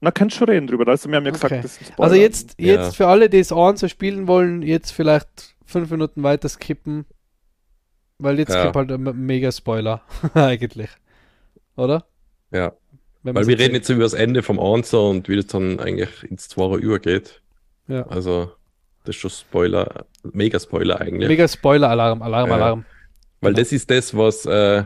[0.00, 0.86] Na, kannst schon reden drüber.
[0.86, 1.62] Also, wir haben ja gesagt, okay.
[1.62, 2.90] das ist Also, jetzt, jetzt ja.
[2.92, 7.04] für alle, die es an so spielen wollen, jetzt vielleicht fünf Minuten weiter skippen.
[8.18, 8.64] Weil jetzt ja.
[8.64, 10.02] gibt halt ein mega Spoiler,
[10.34, 10.90] eigentlich.
[11.76, 12.04] Oder?
[12.50, 12.72] Ja.
[13.22, 16.48] Weil wir reden jetzt über das Ende vom Answer und wie das dann eigentlich ins
[16.48, 17.42] Zweier übergeht.
[17.88, 18.06] Ja.
[18.06, 18.52] Also,
[19.04, 21.28] das ist schon Spoiler, mega Spoiler eigentlich.
[21.28, 22.54] Mega Spoiler, Alarm, Alarm, ja.
[22.54, 22.84] Alarm.
[23.40, 23.62] Weil genau.
[23.62, 24.84] das ist das, was äh,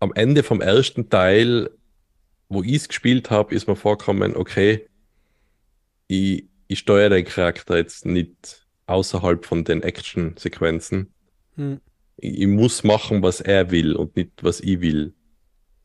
[0.00, 1.70] am Ende vom ersten Teil,
[2.52, 4.86] wo ich es gespielt habe, ist mir vorgekommen, okay,
[6.06, 11.12] ich, ich steuere den Charakter jetzt nicht außerhalb von den Action-Sequenzen.
[11.56, 11.80] Hm.
[12.16, 15.14] Ich, ich muss machen, was er will und nicht, was ich will.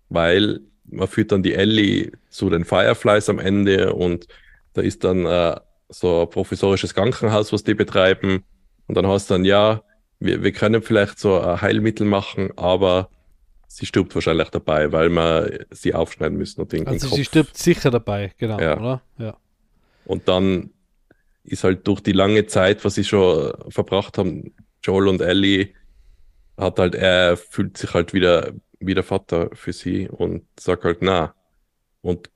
[0.10, 4.28] Weil man führt dann die Ellie zu den Fireflies am Ende und
[4.74, 5.60] da ist dann äh,
[5.90, 8.44] so ein professorisches Krankenhaus, was die betreiben.
[8.88, 9.82] Und dann hast du dann, ja,
[10.20, 13.10] wir, wir können vielleicht so ein Heilmittel machen, aber
[13.68, 17.58] sie stirbt wahrscheinlich dabei, weil wir sie aufschneiden müssen und den, Also den sie stirbt
[17.58, 18.78] sicher dabei, genau, ja.
[18.78, 19.02] oder?
[19.18, 19.38] Ja.
[20.06, 20.72] Und dann
[21.44, 24.54] ist halt durch die lange Zeit, was sie schon verbracht haben,
[24.84, 25.74] Joel und Ellie,
[26.58, 31.02] hat halt, er fühlt sich halt wieder wie der Vater für sie und sagt halt,
[31.02, 31.34] na.
[32.02, 32.30] Und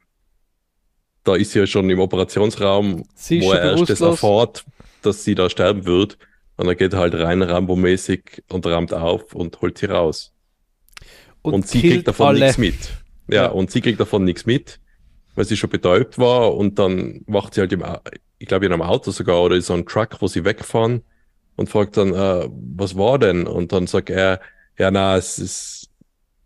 [1.24, 4.66] da ist sie ja schon im Operationsraum, sie wo er erst das erfährt,
[5.02, 6.18] dass sie da sterben wird.
[6.58, 10.34] Und er geht halt rein Rambo-mäßig und rammt auf und holt sie raus.
[11.42, 12.76] Und, und sie kriegt davon nichts mit.
[13.28, 14.80] Ja, ja, und sie kriegt davon nichts mit,
[15.36, 17.84] weil sie schon betäubt war und dann wacht sie halt im,
[18.40, 21.02] ich glaube in einem Auto sogar oder in so einem Truck, wo sie wegfahren
[21.56, 23.48] und fragt dann, äh, was war denn?
[23.48, 24.40] Und dann sagt er,
[24.78, 25.90] ja, na, es ist,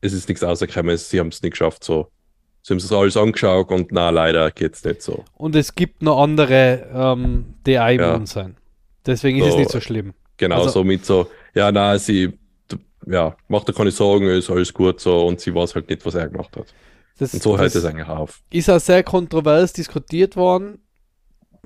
[0.02, 2.12] es ist nichts rausgekommen, sie haben es nicht geschafft, so.
[2.62, 5.24] Sie haben es alles angeschaut und na, leider geht es nicht so.
[5.36, 8.26] Und es gibt noch andere, ähm, die immun ja.
[8.26, 8.58] sein.
[9.06, 10.14] Deswegen so, ist es nicht so schlimm.
[10.38, 12.34] Genau, also, so mit so, ja, na, sie,
[13.06, 16.16] ja, macht dir keine Sorgen, ist alles gut so und sie weiß halt nicht, was
[16.16, 16.74] er gemacht hat.
[17.18, 18.42] Das, und so hört es eigentlich auf.
[18.52, 20.80] Ist auch sehr kontrovers diskutiert worden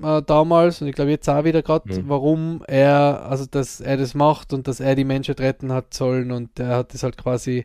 [0.02, 2.08] äh, damals und ich glaube jetzt auch wieder gerade, mhm.
[2.08, 6.30] warum er, also dass er das macht und dass er die Menschheit retten hat sollen
[6.30, 7.64] und er hat das halt quasi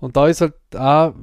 [0.00, 1.14] und da ist halt auch,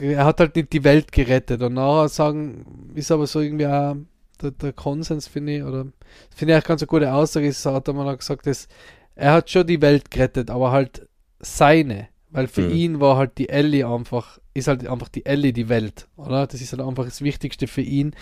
[0.00, 3.96] er hat halt nicht die Welt gerettet und nachher sagen, ist aber so irgendwie auch
[4.42, 5.86] der, der Konsens, finde ich, oder
[6.34, 8.68] finde ich auch ganz eine gute Aussage, ist, hat er mal gesagt, dass
[9.14, 11.08] er hat schon die Welt gerettet, aber halt
[11.40, 12.74] seine, weil für mhm.
[12.74, 16.46] ihn war halt die Ellie einfach ist halt einfach die Ellie die Welt, oder?
[16.46, 18.14] Das ist halt einfach das Wichtigste für ihn.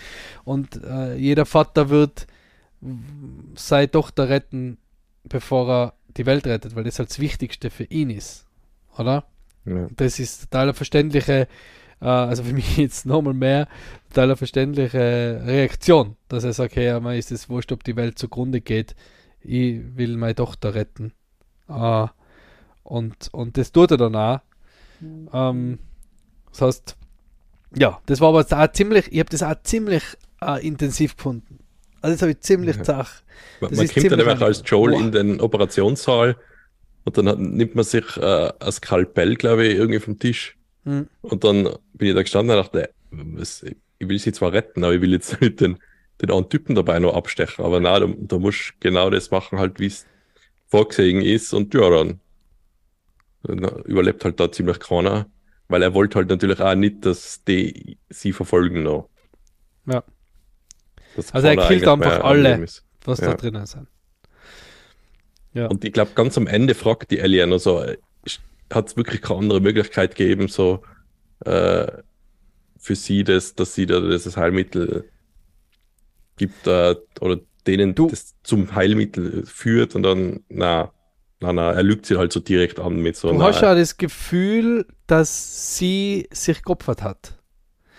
[0.43, 2.27] Und äh, jeder Vater wird
[3.55, 4.77] seine Tochter retten,
[5.23, 8.45] bevor er die Welt rettet, weil das halt das Wichtigste für ihn ist,
[8.97, 9.25] oder?
[9.65, 9.87] Ja.
[9.95, 11.47] Das ist total verständliche,
[12.01, 13.67] äh, also für mich jetzt nochmal mehr,
[14.09, 18.61] total verständliche Reaktion, dass er sagt, hey, mir ist es wurscht, ob die Welt zugrunde
[18.61, 18.95] geht,
[19.41, 21.13] ich will meine Tochter retten.
[21.67, 22.07] Äh,
[22.83, 24.39] und, und das tut er dann auch.
[24.99, 25.29] Mhm.
[25.33, 25.79] Ähm,
[26.51, 26.97] das heißt,
[27.75, 30.03] ja, das war aber auch ziemlich, ich habe das auch ziemlich
[30.41, 31.59] äh, intensiv gefunden.
[32.01, 32.83] Also das habe ich ziemlich ja.
[32.83, 33.21] zach.
[33.61, 35.01] Man, man kommt dann einfach als Joel wow.
[35.01, 36.37] in den Operationssaal
[37.03, 40.57] und dann hat, nimmt man sich äh, ein Skalpell, glaube ich, irgendwie vom Tisch.
[40.85, 41.07] Hm.
[41.21, 44.93] Und dann bin ich da gestanden und dachte, was, ich will sie zwar retten, aber
[44.93, 45.77] ich will jetzt nicht den,
[46.21, 47.63] den anderen Typen dabei noch abstechen.
[47.63, 50.05] Aber nein, da, da musst du genau das machen, halt wie es
[50.67, 51.53] vorgesehen ist.
[51.53, 52.19] Und ja, dann,
[53.43, 55.27] dann überlebt halt da ziemlich keiner.
[55.67, 59.09] Weil er wollte halt natürlich auch nicht, dass die sie verfolgen noch.
[59.85, 60.03] Ja.
[61.15, 62.65] Das also er killt einfach alle,
[63.05, 63.27] was ja.
[63.27, 63.87] da drinnen sind.
[65.53, 65.67] Ja.
[65.67, 67.83] Und ich glaube, ganz am Ende fragt die Ellie noch so,
[68.71, 70.83] hat es wirklich keine andere Möglichkeit gegeben, so
[71.45, 71.87] äh,
[72.77, 75.09] für sie, das, dass sie da dieses Heilmittel
[76.39, 80.91] gibt äh, oder denen du, das zum Heilmittel führt und dann, na,
[81.39, 83.97] na, na, er lügt sie halt so direkt an mit so Du hast ja das
[83.97, 87.37] Gefühl, dass sie sich geopfert hat.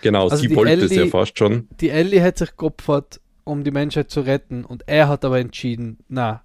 [0.01, 1.67] Genau, also sie wollte Ellie, es ja fast schon.
[1.79, 5.99] Die Ellie hat sich geopfert, um die Menschheit zu retten und er hat aber entschieden,
[6.09, 6.43] na.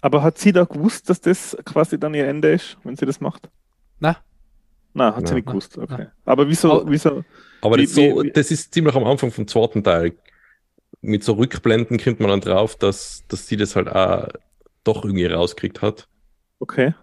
[0.00, 3.20] Aber hat sie da gewusst, dass das quasi dann ihr Ende ist, wenn sie das
[3.20, 3.48] macht?
[4.00, 4.16] Na.
[4.94, 6.06] Na, hat na, sie nicht gewusst, okay.
[6.24, 6.32] Na.
[6.32, 7.24] Aber wieso, aber, wieso?
[7.60, 10.12] Aber wie, das, so, wie, das ist ziemlich am Anfang vom zweiten Teil.
[11.04, 14.28] Mit so Rückblenden kommt man dann drauf, dass, dass sie das halt auch
[14.84, 16.08] doch irgendwie rauskriegt hat.
[16.60, 16.94] Okay.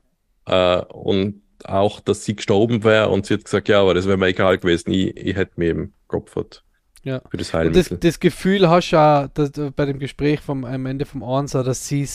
[0.45, 4.18] Äh, und auch, dass sie gestorben wäre und sie hat gesagt, ja, aber das wäre
[4.18, 6.64] mir egal gewesen, ich, ich hätte mir eben geopfert.
[7.04, 7.22] Ja.
[7.30, 7.97] Für das Heilmittel.
[7.97, 11.64] Das, das, Gefühl hast du auch dass, bei dem Gespräch vom, am Ende vom Ansa,
[11.64, 12.08] dass sie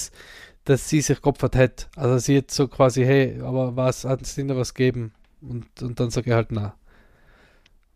[0.66, 1.88] dass sie sich geopfert hat.
[1.96, 5.12] Also sie hat so quasi, hey, aber was, hat es ihnen was geben?
[5.40, 6.74] Und, und dann sage ich halt, na.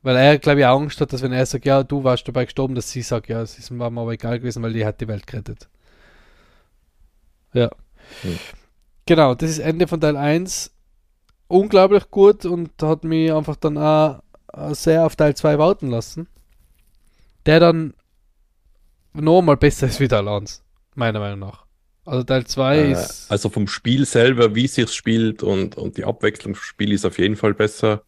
[0.03, 2.45] Weil er, glaube ich, auch Angst hat, dass wenn er sagt, ja, du warst dabei
[2.45, 5.09] gestorben, dass sie sagt, ja, es ist mir aber egal gewesen, weil die hat die
[5.09, 5.69] Welt gerettet.
[7.53, 7.71] Ja.
[8.23, 8.39] Hm.
[9.07, 10.71] Genau, das ist Ende von Teil 1.
[11.49, 14.23] Unglaublich gut und hat mich einfach dann auch
[14.71, 16.29] sehr auf Teil 2 warten lassen.
[17.45, 17.95] Der dann
[19.13, 20.63] nochmal besser ist wie Teil 1,
[20.95, 21.67] meiner Meinung nach.
[22.05, 23.31] Also Teil 2 äh, ist.
[23.31, 27.05] Also vom Spiel selber, wie es sich spielt und, und die Abwechslung vom Spiel ist
[27.05, 28.03] auf jeden Fall besser.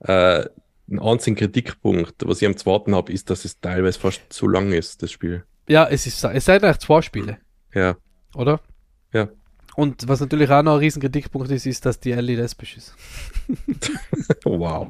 [0.00, 0.46] Äh,
[0.90, 4.72] ein einziger Kritikpunkt, was ich am zweiten habe, ist, dass es teilweise fast zu lang
[4.72, 5.44] ist, das Spiel.
[5.68, 7.38] Ja, es ist es sind eigentlich zwei Spiele.
[7.74, 7.96] Ja.
[8.34, 8.60] Oder?
[9.12, 9.28] Ja.
[9.76, 12.94] Und was natürlich auch noch ein riesen Kritikpunkt ist, ist, dass die Ellie lesbisch ist.
[14.44, 14.88] wow.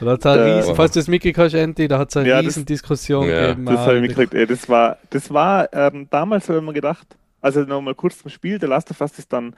[0.00, 2.38] Da hat's äh, riesen, falls du das mitgekriegt hast, Andy, da hat es eine ja,
[2.38, 3.66] riesen das, Diskussion ja, gegeben.
[3.66, 4.34] Das habe ich mitgekriegt.
[4.34, 7.06] Ey, das war, das war ähm, damals, habe ich mir gedacht,
[7.40, 9.54] also nochmal kurz zum Spiel, der Last of Us ist dann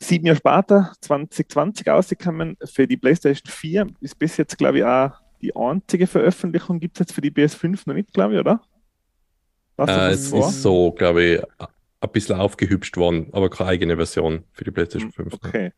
[0.00, 3.86] sieben Jahre später, 2020 ausgekommen für die PlayStation 4.
[4.00, 7.82] Ist bis jetzt, glaube ich, auch die einzige Veröffentlichung gibt es jetzt für die PS5
[7.86, 8.60] noch nicht, glaube ich, oder?
[9.78, 10.48] Äh, es vor?
[10.48, 11.42] ist so, glaube ich,
[12.00, 15.32] ein bisschen aufgehübscht worden, aber keine eigene Version für die PlayStation 5.
[15.32, 15.38] Ne?
[15.42, 15.72] Okay.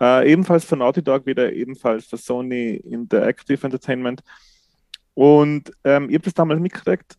[0.00, 4.22] Äh, ebenfalls von Naughty Dog wieder, ebenfalls für Sony Interactive Entertainment.
[5.14, 7.16] Und ähm, ich habe das damals mitgekriegt,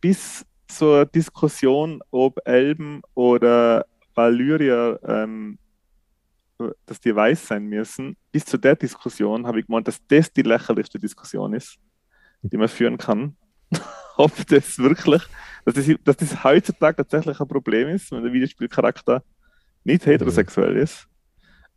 [0.00, 5.58] bis zur Diskussion, ob Elben oder Valyrier, ähm,
[6.86, 10.42] dass die weiß sein müssen, bis zu der Diskussion habe ich gemeint, dass das die
[10.42, 11.78] lächerlichste Diskussion ist,
[12.42, 13.36] die man führen kann.
[14.16, 15.22] ob das wirklich,
[15.64, 19.22] dass das, dass das heutzutage tatsächlich ein Problem ist, wenn der Videospielcharakter
[19.84, 21.06] nicht heterosexuell ist.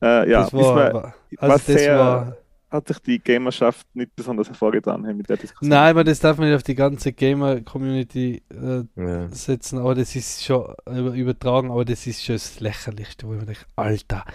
[0.01, 2.37] Äh, ja, das war, man, also was sehr, war,
[2.75, 5.69] hat sich die Gamerschaft nicht besonders hervorgetan mit der Diskussion.
[5.69, 9.27] Nein, aber das darf man nicht auf die ganze Gamer-Community äh, ja.
[9.29, 10.73] setzen, aber das ist schon
[11.15, 14.25] übertragen, aber das ist schon das Lächerlichste, wo ich mir denke, Alter,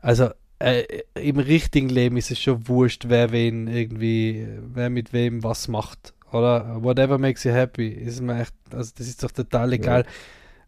[0.00, 0.84] also äh,
[1.14, 6.14] im richtigen Leben ist es schon wurscht, wer wen irgendwie, wer mit wem was macht.
[6.32, 7.88] Oder whatever makes you happy.
[7.88, 10.02] Ist mir echt, also das ist doch total egal.
[10.02, 10.06] Ja.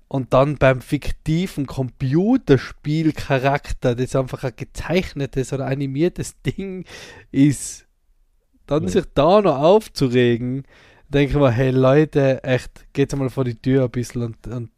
[0.09, 6.86] Und dann beim fiktiven Computerspielcharakter, das einfach ein gezeichnetes oder animiertes Ding
[7.30, 7.86] ist,
[8.66, 8.88] dann ja.
[8.88, 10.64] sich da noch aufzuregen,
[11.09, 14.70] denke ich mir, hey Leute, echt, geht's mal vor die Tür ein bisschen und, und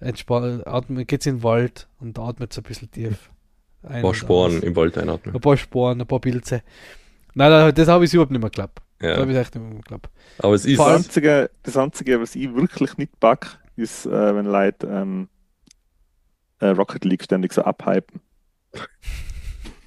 [0.00, 3.30] entspannt, atmet, geht's in den Wald und atmet so ein bisschen tief.
[3.84, 5.34] Ein, ein paar Sporen im Wald einatmen.
[5.34, 6.62] Ein paar Sporen, ein paar Pilze.
[7.34, 8.80] Nein, das habe ich überhaupt nicht mehr geglaubt.
[9.02, 9.14] Ja.
[9.14, 10.08] Da habe ich echt nicht mehr geglaubt.
[10.38, 10.78] Aber es ist.
[10.78, 15.28] Das Einzige, das Einzige, was ich wirklich nicht packe, ist, äh, wenn Leute ähm,
[16.60, 18.20] äh, Rocket League ständig so abhypen.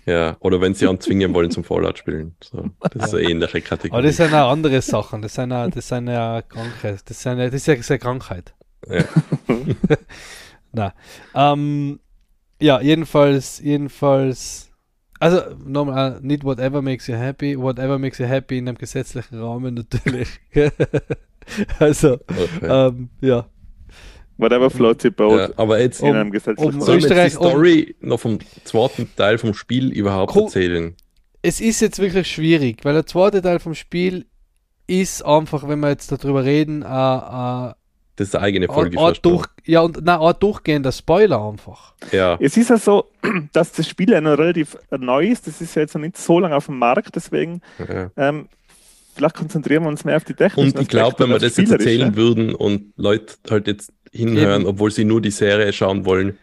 [0.06, 2.34] Ja, oder wenn sie anzwingen wollen zum Fallout spielen.
[2.42, 3.92] So, das ist eine ähnliche Kategorie.
[3.92, 5.22] Aber das sind auch andere Sachen.
[5.22, 7.02] Das sind auch, das sind ja Krankheit.
[7.10, 8.56] Das, sind, das ist ja eine Krankheit.
[8.90, 9.04] Ja.
[10.72, 10.94] Na,
[11.36, 12.00] ähm,
[12.62, 14.68] ja, jedenfalls, jedenfalls
[15.20, 19.74] also nochmal, nicht whatever makes you happy, whatever makes you happy in einem gesetzlichen Rahmen
[19.74, 20.40] natürlich.
[21.80, 22.62] also, okay.
[22.62, 23.48] ähm, ja.
[24.38, 25.40] Whatever floats your boat.
[25.40, 26.90] Ja, aber jetzt in um, einem gesetzlichen um.
[26.90, 30.96] Österreich, die Story um, noch vom zweiten Teil vom Spiel überhaupt erzählen?
[31.42, 34.26] Es ist jetzt wirklich schwierig, weil der zweite Teil vom Spiel
[34.86, 37.74] ist einfach, wenn wir jetzt darüber reden, äh, äh,
[38.18, 39.00] das ist eine eigene Folge.
[39.00, 41.94] Ein, durch, ja, und nein, ein durchgehender Spoiler einfach.
[42.12, 42.36] Ja.
[42.40, 43.12] Es ist ja so,
[43.54, 45.46] dass das Spiel ja noch relativ neu ist.
[45.46, 48.10] Das ist ja jetzt noch nicht so lange auf dem Markt, deswegen ja.
[48.18, 48.50] ähm,
[49.14, 50.66] vielleicht konzentrieren wir uns mehr auf die Technik.
[50.66, 54.70] Und ich glaube, wenn wir das jetzt erzählen würden und Leute halt jetzt hinhören, Eben.
[54.70, 56.38] obwohl sie nur die Serie schauen wollen,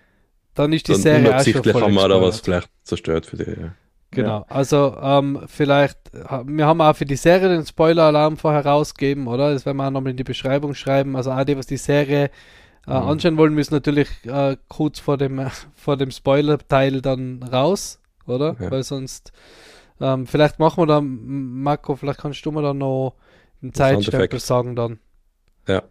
[0.55, 3.51] dann ist die dann Serie unabsichtlich haben wir da was vielleicht zerstört für die.
[3.51, 3.75] Ja.
[4.13, 4.47] Genau, ja.
[4.49, 9.53] also ähm, vielleicht, wir haben auch für die Serie den Spoiler-Alarm vorher rausgegeben, oder?
[9.53, 11.17] Das werden wir auch nochmal in die Beschreibung schreiben.
[11.17, 12.31] Also auch die, was die Serie
[12.87, 13.09] äh, mhm.
[13.09, 18.57] anschauen wollen, müssen natürlich äh, kurz vor dem, äh, vor dem Spoiler-Teil dann raus, oder?
[18.61, 18.71] Ja.
[18.71, 19.33] Weil sonst,
[20.01, 23.15] ähm, vielleicht machen wir da, Marco, vielleicht kannst du mir da noch
[23.63, 24.99] einen Zeitstempel sagen dann.
[25.67, 25.83] Ja.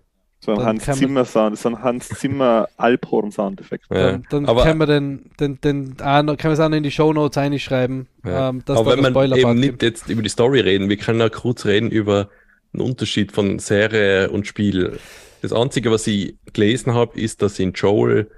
[0.45, 3.85] So ein Hans Zimmer Sound, so ein Hans Zimmer Alphorn Soundeffekt.
[3.89, 4.11] Ja.
[4.11, 6.75] Dann, dann aber können wir den, den, den auch noch, können wir es auch noch
[6.75, 8.49] in die Shownotes einschreiben, Ja.
[8.49, 9.83] ähm, dass Aber wenn man eben Spoiler nicht gibt.
[9.83, 12.29] jetzt über die Story reden, wir können auch kurz reden über
[12.73, 14.99] den Unterschied von Serie und Spiel.
[15.41, 18.29] Das Einzige, was ich gelesen habe, ist, dass sie in Joel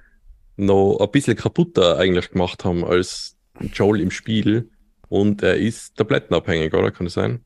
[0.57, 3.35] noch ein bisschen kaputter eigentlich gemacht haben als
[3.73, 4.69] Joel im Spiel.
[5.09, 6.91] Und er ist tablettenabhängig, oder?
[6.91, 7.43] Kann das sein?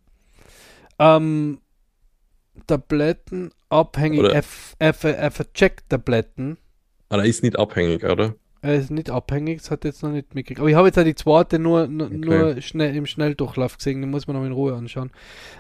[0.98, 1.60] Ähm,
[2.68, 6.58] Tabletten abhängig, Oder- er, f- er, ver- er vercheckt Tabletten.
[7.10, 8.36] Ah, er ist nicht abhängig, oder?
[8.62, 10.60] Er ist nicht abhängig, das hat jetzt noch nicht mitgekriegt.
[10.60, 12.18] Aber ich habe jetzt auch die zweite nur, nur, Okay.
[12.18, 15.12] nur schnell im Schnelldurchlauf gesehen, den muss man noch in Ruhe anschauen.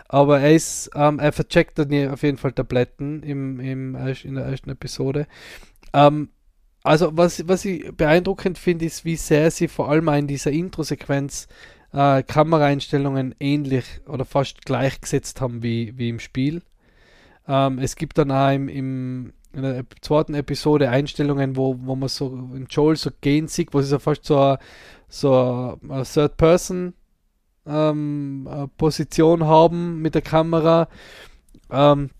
[0.09, 4.45] Aber er ist, ähm, er vercheckt dann auf jeden Fall Tabletten im, im, in der
[4.45, 5.27] ersten Episode.
[5.93, 6.29] Ähm,
[6.83, 11.47] also was, was ich beeindruckend finde, ist, wie sehr sie vor allem in dieser Intro-Sequenz
[11.93, 16.61] äh, Kameraeinstellungen ähnlich oder fast gleichgesetzt haben wie, wie im Spiel.
[17.49, 22.07] Ähm, es gibt dann auch im, im, in der zweiten Episode Einstellungen, wo, wo man
[22.07, 24.59] so in Joel so gehen sieht, wo sie so fast so eine,
[25.09, 26.93] so eine Third-Person
[27.65, 30.87] ähm, äh, Position haben mit der Kamera.
[31.71, 32.11] Ähm,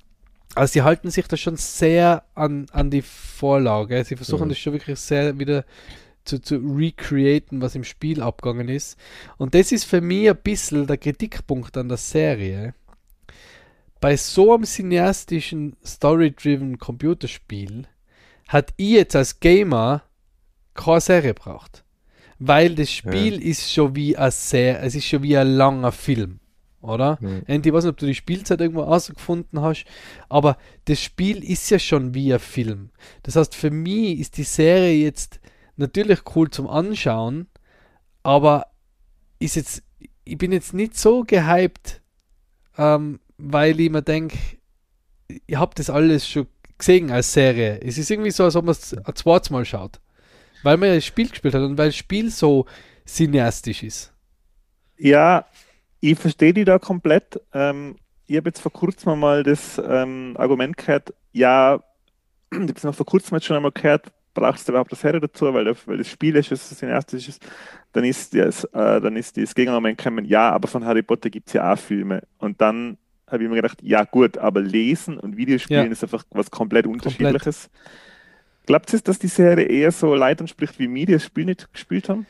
[0.55, 4.03] also sie halten sich da schon sehr an, an die Vorlage.
[4.03, 4.49] Sie versuchen Mhm.
[4.49, 5.63] das schon wirklich sehr wieder
[6.25, 8.97] zu, zu recreaten, was im Spiel abgegangen ist.
[9.37, 12.73] Und das ist für mich ein bisschen der Kritikpunkt an der Serie.
[13.99, 17.87] Bei so einem cineastischen, story-driven Computerspiel
[18.47, 20.03] hat ich jetzt als Gamer
[20.73, 21.83] keine Serie braucht.
[22.39, 26.39] Weil das Spiel ist schon wie ein sehr, es ist schon wie ein langer Film,
[26.81, 27.17] oder?
[27.19, 27.43] Mhm.
[27.45, 29.83] Und ich weiß nicht, ob du die Spielzeit irgendwo rausgefunden hast,
[30.29, 32.91] aber das Spiel ist ja schon wie ein Film.
[33.23, 35.41] Das heißt, für mich ist die Serie jetzt
[35.75, 37.47] natürlich cool zum Anschauen,
[38.23, 38.67] aber
[39.39, 39.83] ist jetzt,
[40.23, 42.01] ich bin jetzt nicht so gehypt,
[42.77, 44.37] ähm, weil ich mir denke,
[45.47, 47.79] ich habe das alles schon gesehen als Serie.
[47.81, 49.99] Es ist irgendwie so, als ob man es ein zweites Mal schaut.
[50.63, 52.65] Weil man ja das Spiel gespielt hat und weil das Spiel so
[53.07, 54.13] cineastisch ist.
[54.97, 55.45] Ja,
[56.01, 57.39] ich verstehe die da komplett.
[57.53, 57.95] Ähm,
[58.27, 61.81] ich habe jetzt vor kurzem mal das ähm, Argument gehört, ja,
[62.51, 65.53] ich habe es noch vor kurzem schon einmal gehört, brauchst du überhaupt eine Serie dazu,
[65.53, 67.45] weil, weil das Spiel ist, es cineastisch ist.
[67.93, 71.53] Dann ist das, äh, dann ist das Gegenargument ja, aber von Harry Potter gibt es
[71.53, 72.23] ja auch Filme.
[72.37, 72.97] Und dann
[73.31, 75.91] habe ich mir gedacht, ja gut, aber Lesen und Videospielen Ja.
[75.91, 77.69] ist einfach was komplett unterschiedliches.
[78.65, 82.09] Glaubt ihr, dass die Serie eher so Leute anspricht, wie die das Spiel nicht gespielt
[82.09, 82.25] haben?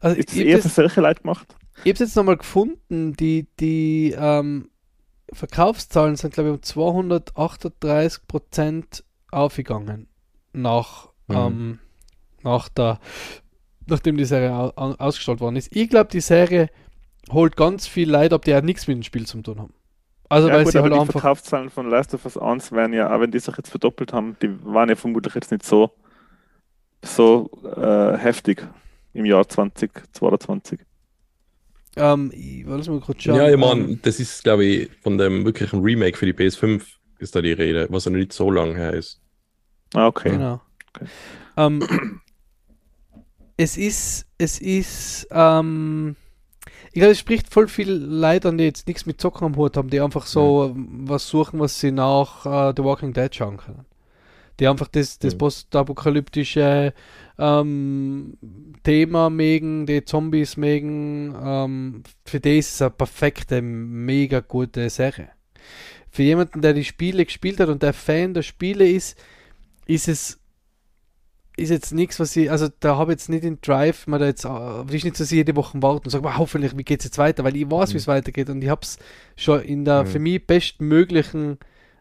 [0.00, 1.54] Also Ist es ich eher für solche Leute gemacht?
[1.76, 4.68] Ich habe es jetzt nochmal gefunden, die, die ähm,
[5.32, 10.08] Verkaufszahlen sind, glaube ich, um 238 Prozent aufgegangen
[10.52, 11.36] nach, Mhm.
[11.36, 11.78] ähm,
[12.42, 12.98] nach der,
[13.86, 15.74] nachdem die Serie au au- ausgestrahlt worden ist.
[15.74, 16.68] Ich glaube, die Serie
[17.30, 19.74] holt ganz viel Leid ab, die auch nichts mit dem Spiel zu tun haben.
[20.32, 21.12] Also ja, weil gut, sie aber halt die einfach.
[21.20, 24.34] Verkaufszahlen von Last of Us 1 werden ja, auch wenn die sich jetzt verdoppelt haben,
[24.40, 25.90] die waren ja vermutlich jetzt nicht so,
[27.04, 28.66] so äh, heftig
[29.12, 30.80] im Jahr 2022.
[31.96, 33.34] Ähm, ich, lass mal kurz schauen.
[33.34, 36.82] Ja, ich ähm, meine, das ist, glaube ich, von dem wirklichen Remake für die PS5
[37.18, 39.20] ist da die Rede, was ja noch nicht so lang her ist.
[39.92, 40.30] Ah, okay.
[40.30, 40.62] Genau.
[40.94, 41.10] Okay.
[41.58, 42.20] Ähm,
[43.58, 46.16] es ist, es ist, ähm,
[46.92, 49.76] ich glaube, es spricht voll viel Leute an, die jetzt nichts mit Zocken am Hut
[49.76, 53.86] haben, die einfach so was suchen, was sie nach äh, The Walking Dead schauen können.
[54.60, 55.38] Die einfach das, das Mhm.
[55.38, 56.92] postapokalyptische
[57.38, 58.36] ähm,
[58.84, 61.34] Thema mögen, die Zombies mögen.
[61.42, 65.30] Ähm, für die ist es eine perfekte, mega gute Serie.
[66.10, 69.18] Für jemanden, der die Spiele gespielt hat und der Fan der Spiele ist,
[69.86, 70.38] ist es
[71.56, 74.26] ist jetzt nichts, was ich, also da habe ich jetzt nicht den Drive, man da
[74.26, 76.82] jetzt, äh, ist nicht so, dass ich jede Woche warte und sage, wow, hoffentlich, wie
[76.84, 77.94] geht es jetzt weiter, weil ich weiß, Mhm.
[77.94, 78.98] wie es weitergeht und ich habe es
[79.36, 80.06] schon in der Mhm.
[80.06, 81.58] für mich bestmöglichen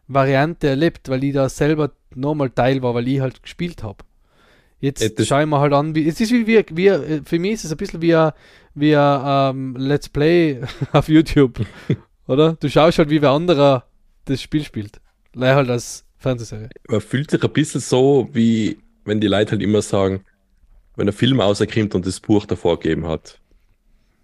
[0.08, 4.04] Variante erlebt, weil ich da selber nochmal Teil war, weil ich halt gespielt habe.
[4.80, 7.22] Jetzt Äh, das- schaue ich mir halt an, wie, es ist wie, wie, wie, äh,
[7.24, 8.32] für mich ist es ein bisschen wie ein,
[8.74, 9.22] wie ein
[9.56, 10.62] ähm, Let's Play
[10.94, 11.60] auf YouTube,
[12.28, 12.54] oder?
[12.60, 13.86] Du schaust halt, wie wer anderer
[14.26, 15.00] das Spiel spielt.
[15.34, 16.70] Leider halt als Fernsehserie.
[16.90, 20.24] Man fühlt sich ein bisschen so, wie wenn die Leute halt immer sagen,
[20.96, 23.40] wenn ein Film rauskommt und das Buch davor gegeben hat.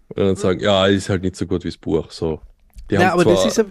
[0.08, 2.10] Und dann sagen, ja, ist halt nicht so gut wie das Buch.
[2.10, 2.40] So.
[2.90, 3.64] Die, ja, haben aber zwar, das ist ja,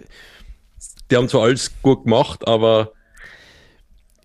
[1.10, 2.92] die haben zwar alles gut gemacht, aber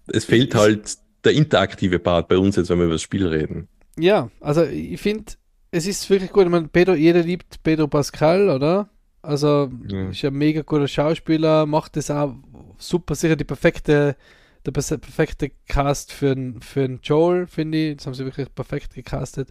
[0.07, 3.67] es fehlt halt der interaktive Part bei uns jetzt, wenn wir über das Spiel reden.
[3.97, 5.33] Ja, also ich finde,
[5.71, 6.43] es ist wirklich gut.
[6.43, 8.89] Ich meine, Pedro, jeder liebt Pedro Pascal, oder?
[9.21, 10.09] Also Ja.
[10.09, 12.35] ist ein mega guter Schauspieler, macht das auch
[12.77, 14.17] super, sicher die perfekte,
[14.65, 17.97] der perfekte Cast für einen für einen Joel, finde ich.
[17.97, 19.49] Das haben sie wirklich perfekt gecastet.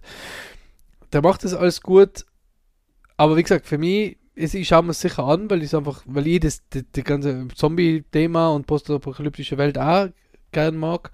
[1.12, 2.24] Der macht das alles gut,
[3.16, 6.26] aber wie gesagt, für mich ich schaue mir es sicher an, weil ich einfach, weil
[6.26, 10.08] ich das, das, das ganze Zombie-Thema und postapokalyptische Welt auch
[10.52, 11.10] gern mag.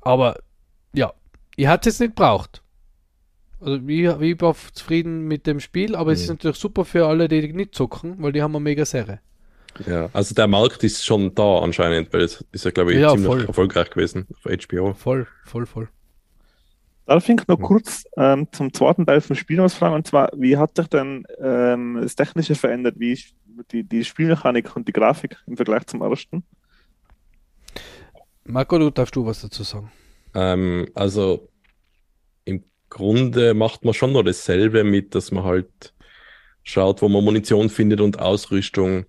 [0.00, 0.38] Aber
[0.94, 1.12] ja,
[1.56, 2.62] ich hatte es nicht braucht.
[3.60, 6.14] Also ich, ich war zufrieden mit dem Spiel, aber mhm.
[6.14, 9.20] es ist natürlich super für alle, die nicht zocken, weil die haben eine mega Serie.
[9.86, 13.10] Ja, also der Markt ist schon da anscheinend, weil es ist ja, glaube ich, ja,
[13.10, 13.44] ziemlich voll.
[13.46, 14.94] erfolgreich gewesen auf HBO.
[14.94, 15.88] Voll, voll, voll.
[17.06, 19.96] Darf ich noch kurz ähm, zum zweiten Teil vom Spiel was fragen?
[19.96, 22.94] Und zwar, wie hat sich denn ähm, das Technische verändert?
[22.98, 23.18] Wie
[23.72, 26.44] die, die Spielmechanik und die Grafik im Vergleich zum ersten?
[28.44, 29.90] Marco, du darfst du was dazu sagen?
[30.34, 31.48] Ähm, also
[32.44, 35.92] im Grunde macht man schon noch dasselbe mit, dass man halt
[36.62, 39.06] schaut, wo man Munition findet und Ausrüstung.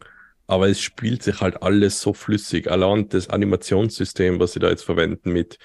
[0.48, 2.70] Aber es spielt sich halt alles so flüssig.
[2.70, 5.58] Allein das Animationssystem, was sie da jetzt verwenden mit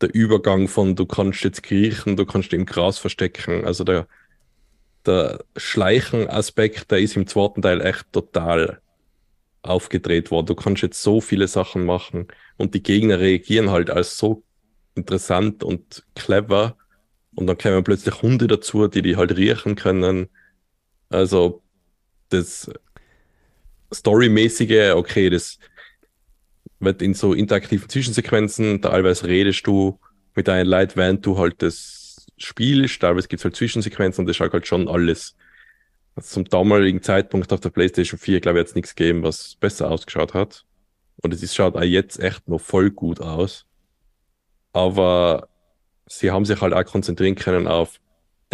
[0.00, 3.64] der Übergang von du kannst jetzt kriechen, du kannst im Gras verstecken.
[3.64, 4.06] Also der,
[5.06, 8.80] der Schleichen-Aspekt, der ist im zweiten Teil echt total
[9.62, 10.46] aufgedreht worden.
[10.46, 14.42] Du kannst jetzt so viele Sachen machen und die Gegner reagieren halt als so
[14.94, 16.76] interessant und clever.
[17.34, 20.28] Und dann kommen plötzlich Hunde dazu, die die halt riechen können.
[21.08, 21.62] Also
[22.28, 22.70] das
[23.94, 25.58] Storymäßige, okay, das
[26.80, 29.98] wird in so interaktiven Zwischensequenzen, teilweise redest du
[30.34, 34.36] mit deinen Leuten, während du halt das spielst, teilweise gibt es halt Zwischensequenzen und das
[34.36, 35.36] schaut halt schon alles.
[36.16, 39.90] Also zum damaligen Zeitpunkt auf der PlayStation 4, glaube ich, jetzt nichts gegeben, was besser
[39.90, 40.64] ausgeschaut hat.
[41.22, 43.66] Und es ist, schaut auch jetzt echt noch voll gut aus.
[44.72, 45.48] Aber
[46.06, 48.00] sie haben sich halt auch konzentrieren können auf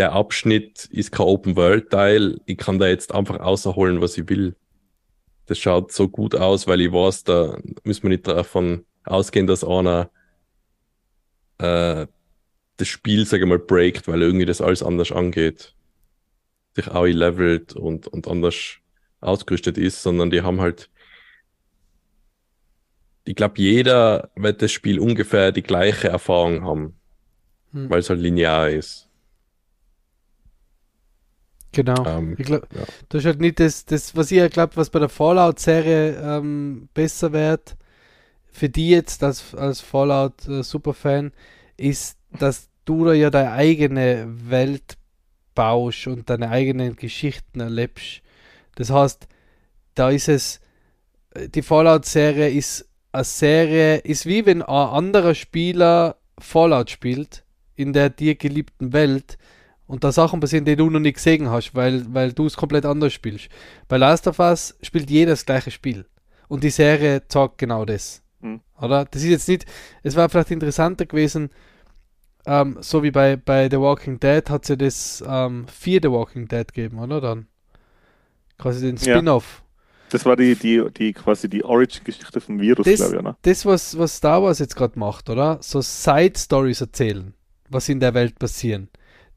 [0.01, 2.41] der Abschnitt ist kein Open World Teil.
[2.47, 4.57] Ich kann da jetzt einfach außerholen, was ich will
[5.51, 9.65] das schaut so gut aus, weil ich weiß, da müssen wir nicht davon ausgehen, dass
[9.65, 10.09] einer
[11.59, 12.07] äh,
[12.77, 15.75] das Spiel, sage ich mal, breakt, weil irgendwie das alles anders angeht.
[16.77, 18.77] Sich auch levelt und, und anders
[19.21, 20.89] ausgerüstet ist, sondern die haben halt
[23.25, 26.95] ich glaube, jeder wird das Spiel ungefähr die gleiche Erfahrung haben,
[27.73, 27.91] hm.
[27.91, 29.10] weil es halt linear ist.
[31.73, 32.05] Genau.
[32.05, 32.83] Ähm, ich glaube, ja.
[33.09, 37.33] das ist halt nicht das, das was ich glaube, was bei der Fallout-Serie ähm, besser
[37.33, 37.77] wird,
[38.51, 41.33] für die jetzt als, als Fallout-Superfan,
[41.77, 44.97] äh, ist, dass du da ja deine eigene Welt
[45.55, 48.23] baust und deine eigenen Geschichten erlebst.
[48.75, 49.29] Das heißt,
[49.95, 50.61] da ist es,
[51.35, 57.45] äh, die Fallout-Serie ist eine Serie, ist wie wenn ein anderer Spieler Fallout spielt,
[57.77, 59.39] in der dir geliebten Welt
[59.91, 62.87] und da Sachen passieren, die du noch nicht gesehen hast, weil, weil du es komplett
[62.87, 63.49] anders spielst.
[63.89, 66.07] Bei Last of Us spielt jeder das gleiche Spiel.
[66.47, 68.23] Und die Serie zeigt genau das.
[68.41, 68.61] Mhm.
[68.81, 69.05] Oder?
[69.07, 69.67] Das ist jetzt nicht,
[70.05, 71.51] es war vielleicht interessanter gewesen,
[72.47, 76.47] ähm, so wie bei, bei The Walking Dead hat sie das ähm, für The Walking
[76.47, 77.21] Dead gegeben, oder?
[77.21, 77.49] Dann
[78.59, 79.61] quasi den Spin-off.
[79.61, 80.07] Ja.
[80.11, 83.37] Das war die, die, die quasi die Origin-Geschichte vom Virus, glaube ich, oder?
[83.43, 85.59] Das, was, was Star Wars jetzt gerade macht, oder?
[85.61, 87.35] So Side-Stories erzählen,
[87.69, 88.89] was in der Welt passieren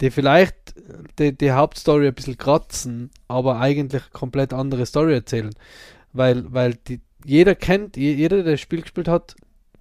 [0.01, 0.73] die vielleicht
[1.19, 5.53] die, die Hauptstory ein bisschen kratzen, aber eigentlich komplett andere Story erzählen.
[6.11, 9.35] Weil, weil die, jeder kennt, jeder, der das Spiel gespielt hat,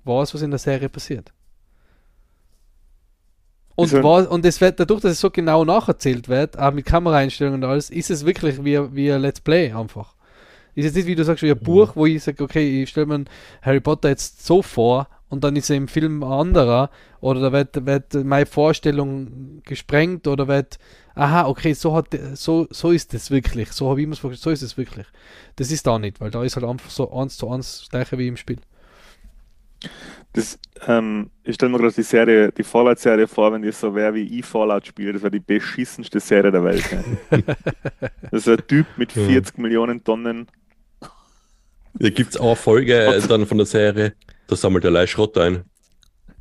[0.05, 1.33] weiß, was in der Serie passiert.
[3.75, 7.63] Und, war, und es wird, dadurch, dass es so genau nacherzählt wird, auch mit Kameraeinstellungen
[7.65, 10.15] und alles, ist es wirklich wie, wie ein Let's Play einfach.
[10.75, 13.07] Ist jetzt nicht, wie du sagst, wie ein Buch, wo ich sage, okay, ich stelle
[13.07, 13.25] mir
[13.63, 16.91] Harry Potter jetzt so vor und dann ist er im Film ein anderer
[17.23, 20.79] oder da wird, wird meine Vorstellung gesprengt oder wird,
[21.15, 24.59] aha, okay, so hat so, so ist es wirklich, so habe ich mir es vorgestellt,
[24.59, 25.07] so ist es wirklich.
[25.57, 28.19] Das ist da nicht, weil da ist halt einfach so eins zu eins das gleiche
[28.19, 28.59] wie im Spiel.
[30.35, 34.13] Das, ähm, ich stelle mir gerade die Serie, die Fallout-Serie vor, wenn die so wäre
[34.13, 36.85] wie ich Fallout spiele, das wäre die beschissenste Serie der Welt.
[38.31, 39.63] das ist ein Typ mit 40 ja.
[39.63, 40.47] Millionen Tonnen.
[41.95, 44.13] Da gibt es auch Folge dann von der Serie,
[44.47, 45.65] da sammelt er leicht Schrott ein.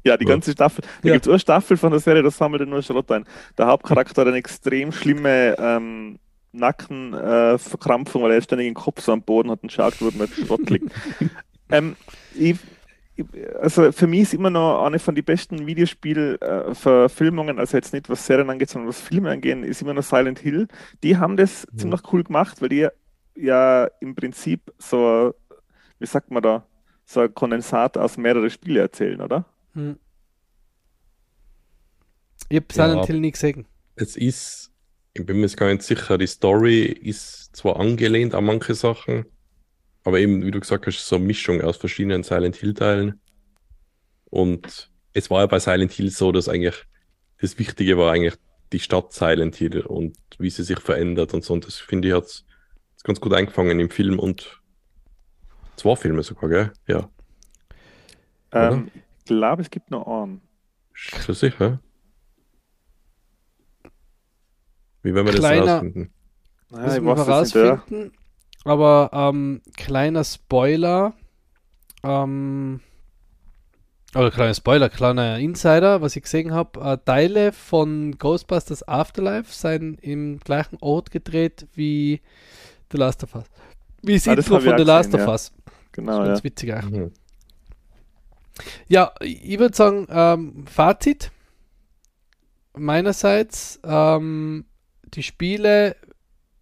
[0.03, 0.83] Ja, die ganze Staffel.
[1.03, 1.13] Da ja.
[1.13, 3.25] gibt es eine Staffel von der Serie, da sammelt er nur Schrott ein.
[3.57, 6.17] Der Hauptcharakter hat eine extrem schlimme ähm,
[6.53, 10.27] Nackenverkrampfung, äh, weil er ständig den Kopf so am Boden hat und schaut, wo man
[10.27, 10.91] Schrott liegt.
[11.69, 11.95] ähm,
[12.33, 12.57] ich,
[13.61, 18.09] also für mich ist immer noch eine von den besten Videospielverfilmungen, äh, also jetzt nicht
[18.09, 20.67] was Serien angeht, sondern was Filme angeht, ist immer noch Silent Hill.
[21.03, 21.77] Die haben das mhm.
[21.77, 22.87] ziemlich cool gemacht, weil die
[23.35, 25.33] ja im Prinzip so,
[25.99, 26.65] wie sagt man da,
[27.12, 29.45] so ein Kondensat aus mehreren Spielen erzählen, oder?
[29.74, 29.97] Hm.
[32.49, 33.66] Ich habe Silent Hill nie gesehen.
[33.95, 34.72] Es ist,
[35.14, 39.26] ich bin mir jetzt gar nicht sicher, die Story ist zwar angelehnt an manche Sachen,
[40.03, 43.20] aber eben, wie du gesagt hast, so eine Mischung aus verschiedenen Silent Hill-Teilen.
[44.26, 46.86] Und es war ja bei Silent Hill so, dass eigentlich
[47.39, 48.36] das Wichtige war eigentlich
[48.72, 51.53] die Stadt Silent Hill und wie sie sich verändert und so.
[51.53, 52.45] Und das finde ich hat ist
[53.03, 54.61] ganz gut eingefangen im Film und
[55.82, 56.71] zwei Filme sogar, gell?
[56.88, 57.09] Ja.
[58.51, 60.41] Ähm, ich glaube, es gibt noch einen.
[60.93, 61.79] Schon sicher?
[65.03, 66.13] Wie werden wir Kleiner- das rausfinden?
[66.69, 67.63] Naja, ich weiß nicht, ja.
[67.63, 68.11] herausfinden.
[68.63, 71.13] Aber ähm, kleiner Spoiler.
[72.03, 72.82] Ähm,
[74.13, 76.79] oder kleiner Spoiler, kleiner Insider, was ich gesehen habe.
[76.82, 82.21] Äh, Teile von Ghostbusters Afterlife seien im gleichen Ort gedreht wie
[82.91, 83.45] The Last of Us.
[84.03, 85.32] Wie das Ah, das Intro hab ich von The Last gesehen, of ja.
[85.34, 85.51] Us.
[85.91, 86.33] Genau, das ja.
[86.33, 87.01] ist witzig eigentlich.
[87.01, 87.11] Mhm.
[88.87, 91.31] Ja, ich würde sagen, ähm, Fazit
[92.75, 94.65] meinerseits, ähm,
[95.13, 95.95] die Spiele,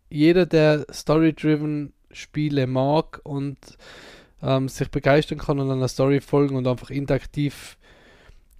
[0.09, 3.57] jeder, der Story-driven Spiele mag und
[4.41, 7.77] ähm, sich begeistern kann und einer Story folgen und einfach interaktiv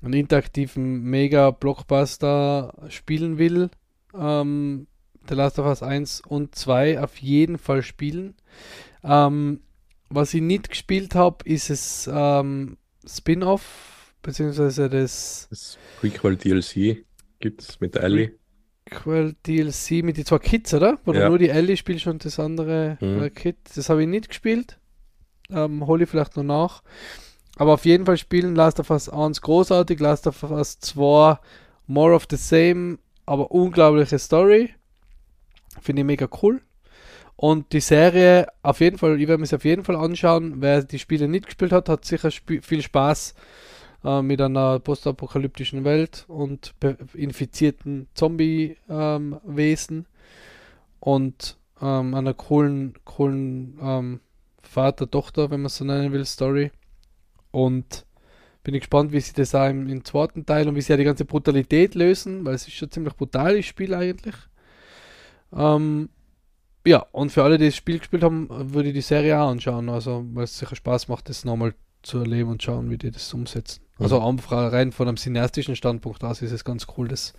[0.01, 3.70] einen interaktiven Mega-Blockbuster spielen will,
[4.17, 4.88] ähm,
[5.28, 8.36] The Last of Us 1 und 2 auf jeden Fall spielen.
[9.03, 9.59] Ähm,
[10.10, 17.05] was ich nicht gespielt habe, ist es ähm, Spin-off, beziehungsweise das Das Prequel DLC
[17.39, 18.34] gibt es mit der Ellie.
[18.86, 20.97] Prequel DLC mit den zwei Kids, oder?
[21.05, 21.30] Du Ja.
[21.30, 23.24] nur die Ellie spielst und das andere Mhm.
[23.24, 23.57] äh, Kid.
[23.76, 24.80] Das habe ich nicht gespielt.
[25.51, 26.84] Ähm, hole ich vielleicht noch nach.
[27.55, 31.38] Aber auf jeden Fall spielen Last of Us 1 großartig, Last of Us 2
[31.88, 34.74] more of the same, aber unglaubliche Story.
[35.82, 36.62] Finde ich mega cool.
[37.42, 40.56] Und die Serie, auf jeden Fall, ich werde mir sie auf jeden Fall anschauen.
[40.58, 43.34] Wer die Spiele nicht gespielt hat, hat sicher viel Spaß
[44.04, 46.74] äh, mit einer postapokalyptischen Welt und
[47.14, 50.06] infizierten Zombie-Wesen
[51.00, 54.20] und ähm, einer coolen, coolen ähm,
[54.62, 56.74] Vater-Tochter, wenn man es so nennen will, Story.
[57.52, 58.06] Und
[58.66, 60.98] bin ich gespannt, wie sie das auch im, im zweiten Teil und wie sie ja
[60.98, 64.36] die ganze Brutalität lösen, weil es ist schon ziemlich brutal, das Spiel eigentlich.
[65.56, 66.10] Ähm,
[66.90, 69.90] ja, und für alle, die das Spiel gespielt haben, würde ich die Serie auch anschauen,
[69.90, 73.32] also weil es sicher Spaß macht, das nochmal zu erleben und schauen, wie die das
[73.32, 73.82] umsetzen.
[74.00, 77.34] Also einfach rein von einem cineastischen Standpunkt aus ist es ganz cool, das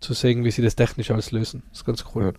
[0.00, 1.62] zu sehen, wie sie das technisch alles lösen.
[1.70, 2.24] Das ist ganz cool.
[2.24, 2.32] Ja.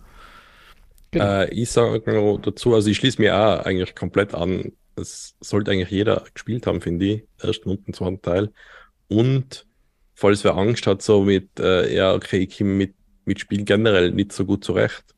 [1.10, 1.24] Genau.
[1.24, 4.70] Äh, ich sage dazu, also ich schließe mir auch eigentlich komplett an.
[4.94, 7.24] Das sollte eigentlich jeder gespielt haben, finde ich.
[7.38, 8.52] Ersten und den zweiten Teil.
[9.08, 9.66] Und
[10.14, 12.94] falls wer Angst hat, so mit, äh, ja, okay, ich komme mit,
[13.24, 15.15] mit Spiel generell nicht so gut zurecht.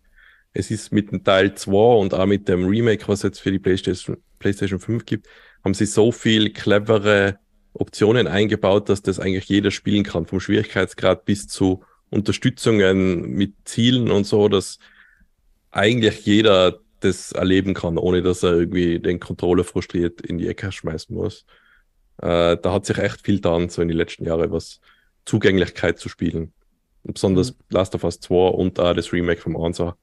[0.53, 3.53] Es ist mit dem Teil 2 und auch mit dem Remake, was es jetzt für
[3.53, 5.29] die PlayStation, PlayStation 5 gibt,
[5.65, 7.39] haben sie so viel clevere
[7.75, 14.11] Optionen eingebaut, dass das eigentlich jeder spielen kann, vom Schwierigkeitsgrad bis zu Unterstützungen mit Zielen
[14.11, 14.79] und so, dass
[15.71, 20.73] eigentlich jeder das erleben kann, ohne dass er irgendwie den Controller frustriert in die Ecke
[20.73, 21.45] schmeißen muss.
[22.21, 24.81] Äh, da hat sich echt viel getan, so in den letzten Jahren, was
[25.25, 26.53] Zugänglichkeit zu spielen.
[27.05, 29.97] Besonders Last of Us 2 und auch das Remake vom Ansa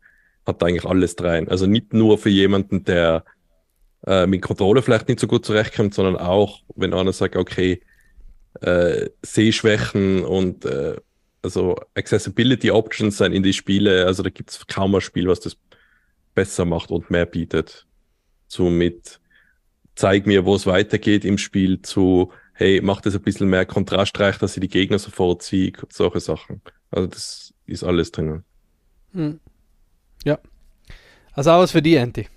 [0.45, 1.47] hat eigentlich alles rein.
[1.49, 3.23] Also nicht nur für jemanden, der
[4.05, 7.81] äh, mit Controller vielleicht nicht so gut zurechtkommt, sondern auch, wenn einer sagt, okay,
[8.61, 10.95] äh, Sehschwächen und äh,
[11.41, 15.39] also Accessibility Options sind in die Spiele, also da gibt es kaum ein Spiel, was
[15.39, 15.57] das
[16.33, 17.85] besser macht und mehr bietet.
[18.47, 19.19] So mit
[19.95, 24.37] zeig mir, wo es weitergeht im Spiel zu, hey, mach das ein bisschen mehr kontrastreich,
[24.37, 26.61] dass ich die Gegner sofort sehe, solche Sachen.
[26.91, 28.43] Also das ist alles drinnen.
[29.13, 29.39] Hm.
[30.25, 30.39] Ja.
[31.33, 32.27] Also auch was für die, Anti.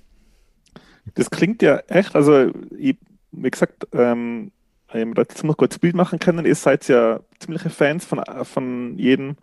[1.15, 2.97] Das klingt ja echt, also ich,
[3.33, 4.53] wie gesagt, ähm,
[4.89, 6.47] ich habe da jetzt noch kurz Bild machen können.
[6.47, 9.37] Ihr seid ja ziemliche Fans von, von jedem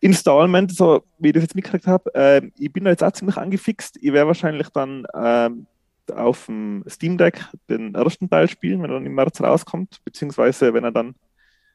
[0.00, 2.10] Installment, so wie ich das jetzt mitgekriegt habe.
[2.14, 3.96] Ähm, ich bin da jetzt auch ziemlich angefixt.
[4.00, 5.66] Ich werde wahrscheinlich dann ähm,
[6.14, 10.72] auf dem Steam Deck den ersten Teil spielen, wenn er dann im März rauskommt, beziehungsweise
[10.74, 11.14] wenn er dann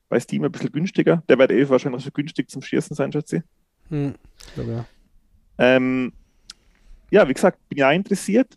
[0.09, 1.23] bei Steam ein bisschen günstiger.
[1.27, 3.43] Der wird eh wahrscheinlich so günstig zum Schießen sein, schätze ich.
[3.89, 4.15] Hm.
[4.47, 4.85] Ich glaube, ja.
[5.57, 6.13] Ähm,
[7.11, 8.55] ja, wie gesagt, bin ja interessiert.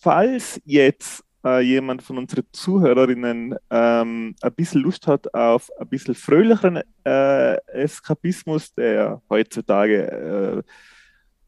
[0.00, 6.14] Falls jetzt äh, jemand von unseren Zuhörerinnen ähm, ein bisschen Lust hat auf ein bisschen
[6.14, 10.62] fröhlicheren äh, Eskapismus, der heutzutage äh,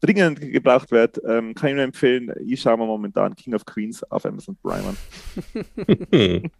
[0.01, 4.03] dringend gebraucht wird, ähm, kann ich nur empfehlen, ich schaue mir momentan King of Queens
[4.03, 4.97] auf Amazon Prime an.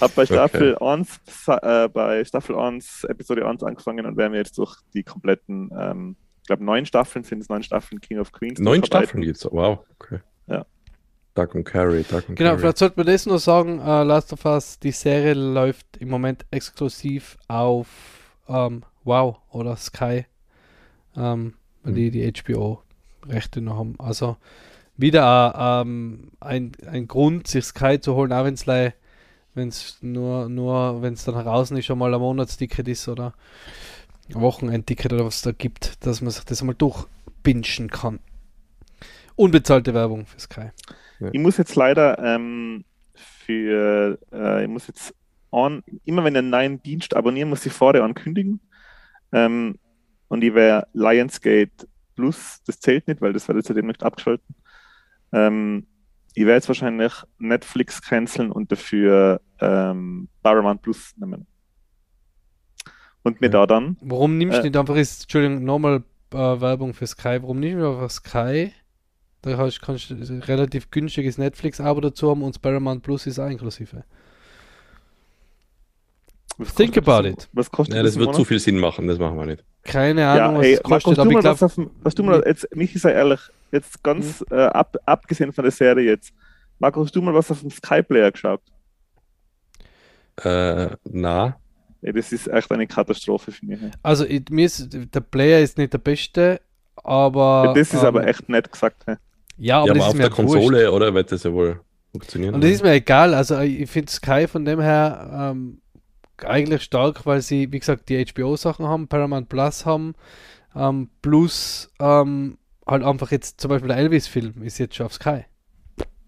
[0.00, 4.58] Hab bei Staffel 1, äh, bei Staffel 1, Episode 1 angefangen und werden wir jetzt
[4.58, 8.58] durch die kompletten, ähm, ich glaube neun Staffeln sind es, neun Staffeln King of Queens.
[8.58, 8.84] Neun.
[8.84, 9.44] Staffeln gibt's.
[9.44, 10.18] Wow, okay.
[10.48, 10.66] Ja.
[11.34, 12.60] Duck und Carry, Duck und Genau, Carry.
[12.60, 16.44] vielleicht sollte man das nur sagen, äh, Last of Us, die Serie läuft im Moment
[16.50, 17.86] exklusiv auf
[18.48, 20.26] ähm, Wow oder Sky,
[21.16, 23.94] ähm, weil die die HBO-Rechte noch haben.
[23.98, 24.36] Also
[24.96, 28.66] wieder äh, ähm, ein, ein Grund, sich Sky zu holen, auch wenn es
[29.54, 33.34] wenn es nur, nur wenn es dann heraus ist, schon mal ein Monatsticket ist oder
[34.34, 38.20] Wochenendticket oder was es da gibt, dass man sich das einmal durchbinschen kann.
[39.36, 40.70] Unbezahlte Werbung für Sky.
[41.20, 41.30] Ja.
[41.32, 45.14] Ich muss jetzt leider ähm, für, äh, ich muss jetzt
[45.50, 48.60] on, immer wenn ich einen neuen Dienst abonnieren, muss ich vorher ankündigen.
[49.32, 49.78] Ähm,
[50.28, 54.54] und ich wäre Lionsgate Plus, das zählt nicht, weil das wird jetzt ja demnächst abgeschalten.
[55.32, 55.86] Ähm,
[56.34, 61.46] ich werde jetzt wahrscheinlich Netflix canceln und dafür ähm, Paramount Plus nehmen.
[63.22, 63.52] Und mir ja.
[63.52, 63.96] da dann.
[64.00, 66.02] Warum nimmst du äh, nicht einfach, ist, Entschuldigung, nochmal
[66.32, 68.72] äh, Werbung für Sky, warum nimmst du einfach Sky?
[69.42, 70.14] Da kannst, kannst du
[70.46, 74.04] relativ günstiges Netflix-Abo dazu haben und Paramount Plus ist auch inklusive.
[76.58, 77.48] Was Think about it.
[77.52, 78.14] Was kostet ja, das?
[78.14, 79.64] Das wird zu viel Sinn machen, das machen wir nicht.
[79.82, 81.18] Keine Ahnung, ja, was ey, es kostet.
[81.18, 83.40] Aber ich glaub, was, auf, was du mal, jetzt, Michi, sei ehrlich,
[83.72, 84.56] jetzt ganz mhm.
[84.56, 86.32] äh, ab, abgesehen von der Serie jetzt,
[86.78, 88.60] Marco, hast du mal was auf dem Sky-Player geschaut?
[90.42, 91.56] Äh, na.
[92.02, 93.78] Das ist echt eine Katastrophe für mich.
[94.02, 96.60] Also, ich, mir ist, der Player ist nicht der beste,
[96.96, 97.64] aber.
[97.66, 99.04] Ja, das ist ähm, aber echt nett gesagt.
[99.06, 99.16] Hey.
[99.56, 100.92] Ja, aber, ja, aber auf der Konsole, wurscht.
[100.92, 101.14] oder?
[101.14, 101.80] Wird das ja wohl
[102.10, 102.54] funktionieren.
[102.54, 103.34] Und das ist mir egal.
[103.34, 105.80] Also, ich finde Sky von dem her ähm,
[106.44, 110.14] eigentlich stark, weil sie, wie gesagt, die HBO-Sachen haben, Paramount Plus haben,
[110.74, 115.44] ähm, plus ähm, halt einfach jetzt zum Beispiel der Elvis-Film ist jetzt schon auf Sky.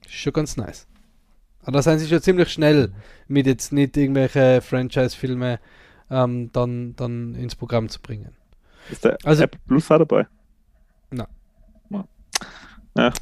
[0.05, 0.87] Ist schon ganz nice.
[1.64, 2.92] Aber da sind sie schon ziemlich schnell
[3.26, 5.58] mit jetzt nicht irgendwelche Franchise-Filme
[6.10, 8.36] ähm, dann, dann ins Programm zu bringen.
[8.90, 10.26] Ist der also, Apple Plus auch dabei?
[11.10, 11.26] Nein.
[12.96, 13.12] Ja.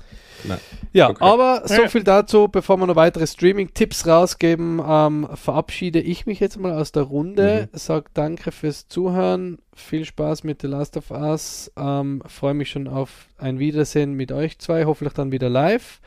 [0.45, 0.59] Nein.
[0.93, 1.25] Ja, okay.
[1.25, 6.59] aber so viel dazu, bevor wir noch weitere Streaming-Tipps rausgeben, ähm, verabschiede ich mich jetzt
[6.59, 7.79] mal aus der Runde, mhm.
[7.79, 12.89] sage danke fürs Zuhören, viel Spaß mit The Last of Us, ähm, freue mich schon
[12.89, 16.01] auf ein Wiedersehen mit euch zwei, hoffentlich dann wieder live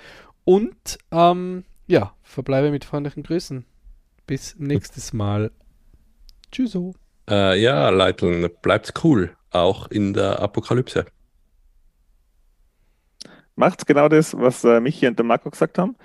[0.43, 3.65] und ähm, ja, verbleibe mit freundlichen Grüßen.
[4.27, 5.51] Bis nächstes Mal.
[6.51, 6.93] Tschüsso.
[7.29, 11.05] Äh, ja, Leiteln, bleibt cool, auch in der Apokalypse
[13.55, 15.95] macht genau das, was äh, Michi und der Marco gesagt haben.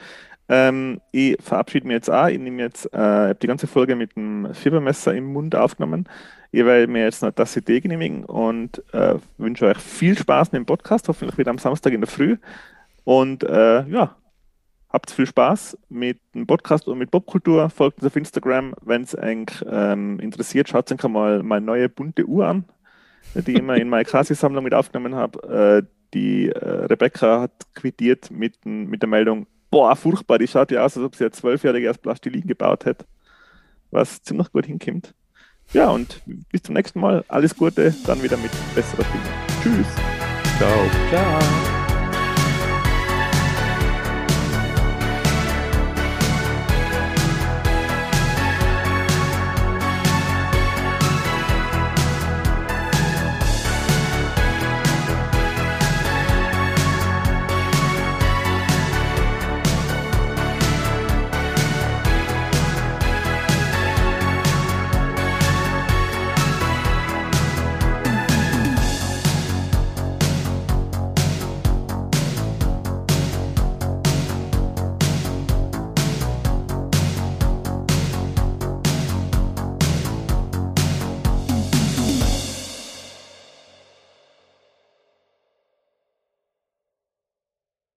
[0.48, 2.26] Ähm, ich verabschiede mich jetzt auch.
[2.26, 6.08] Ich nehme jetzt, äh, habe die ganze Folge mit dem Fiebermesser im Mund aufgenommen.
[6.50, 10.60] Ich werde mir jetzt noch das Idee genehmigen und äh, wünsche euch viel Spaß mit
[10.60, 11.06] dem Podcast.
[11.08, 12.36] Hoffentlich wieder am Samstag in der Früh.
[13.04, 14.16] Und äh, ja,
[14.92, 17.70] habt viel Spaß mit dem Podcast und mit Popkultur.
[17.70, 20.68] Folgt uns auf Instagram, wenn es euch ähm, interessiert.
[20.68, 22.64] Schaut euch mal meine neue bunte Uhr an,
[23.34, 25.82] die ich immer in meine Kasi-Sammlung mit aufgenommen habe.
[25.84, 30.84] Äh, die äh, Rebecca hat quittiert mit, mit der Meldung, boah, furchtbar, die schaut ja
[30.84, 33.04] aus, als ob sie ein Zwölfjährige aus Plastilin gebaut hätte,
[33.90, 35.14] was ziemlich gut hinkommt.
[35.72, 36.20] Ja, und
[36.50, 37.24] bis zum nächsten Mal.
[37.28, 39.24] Alles Gute, dann wieder mit besserer Stimme.
[39.62, 39.86] Tschüss.
[40.58, 40.90] Ciao.
[41.10, 41.79] Ciao.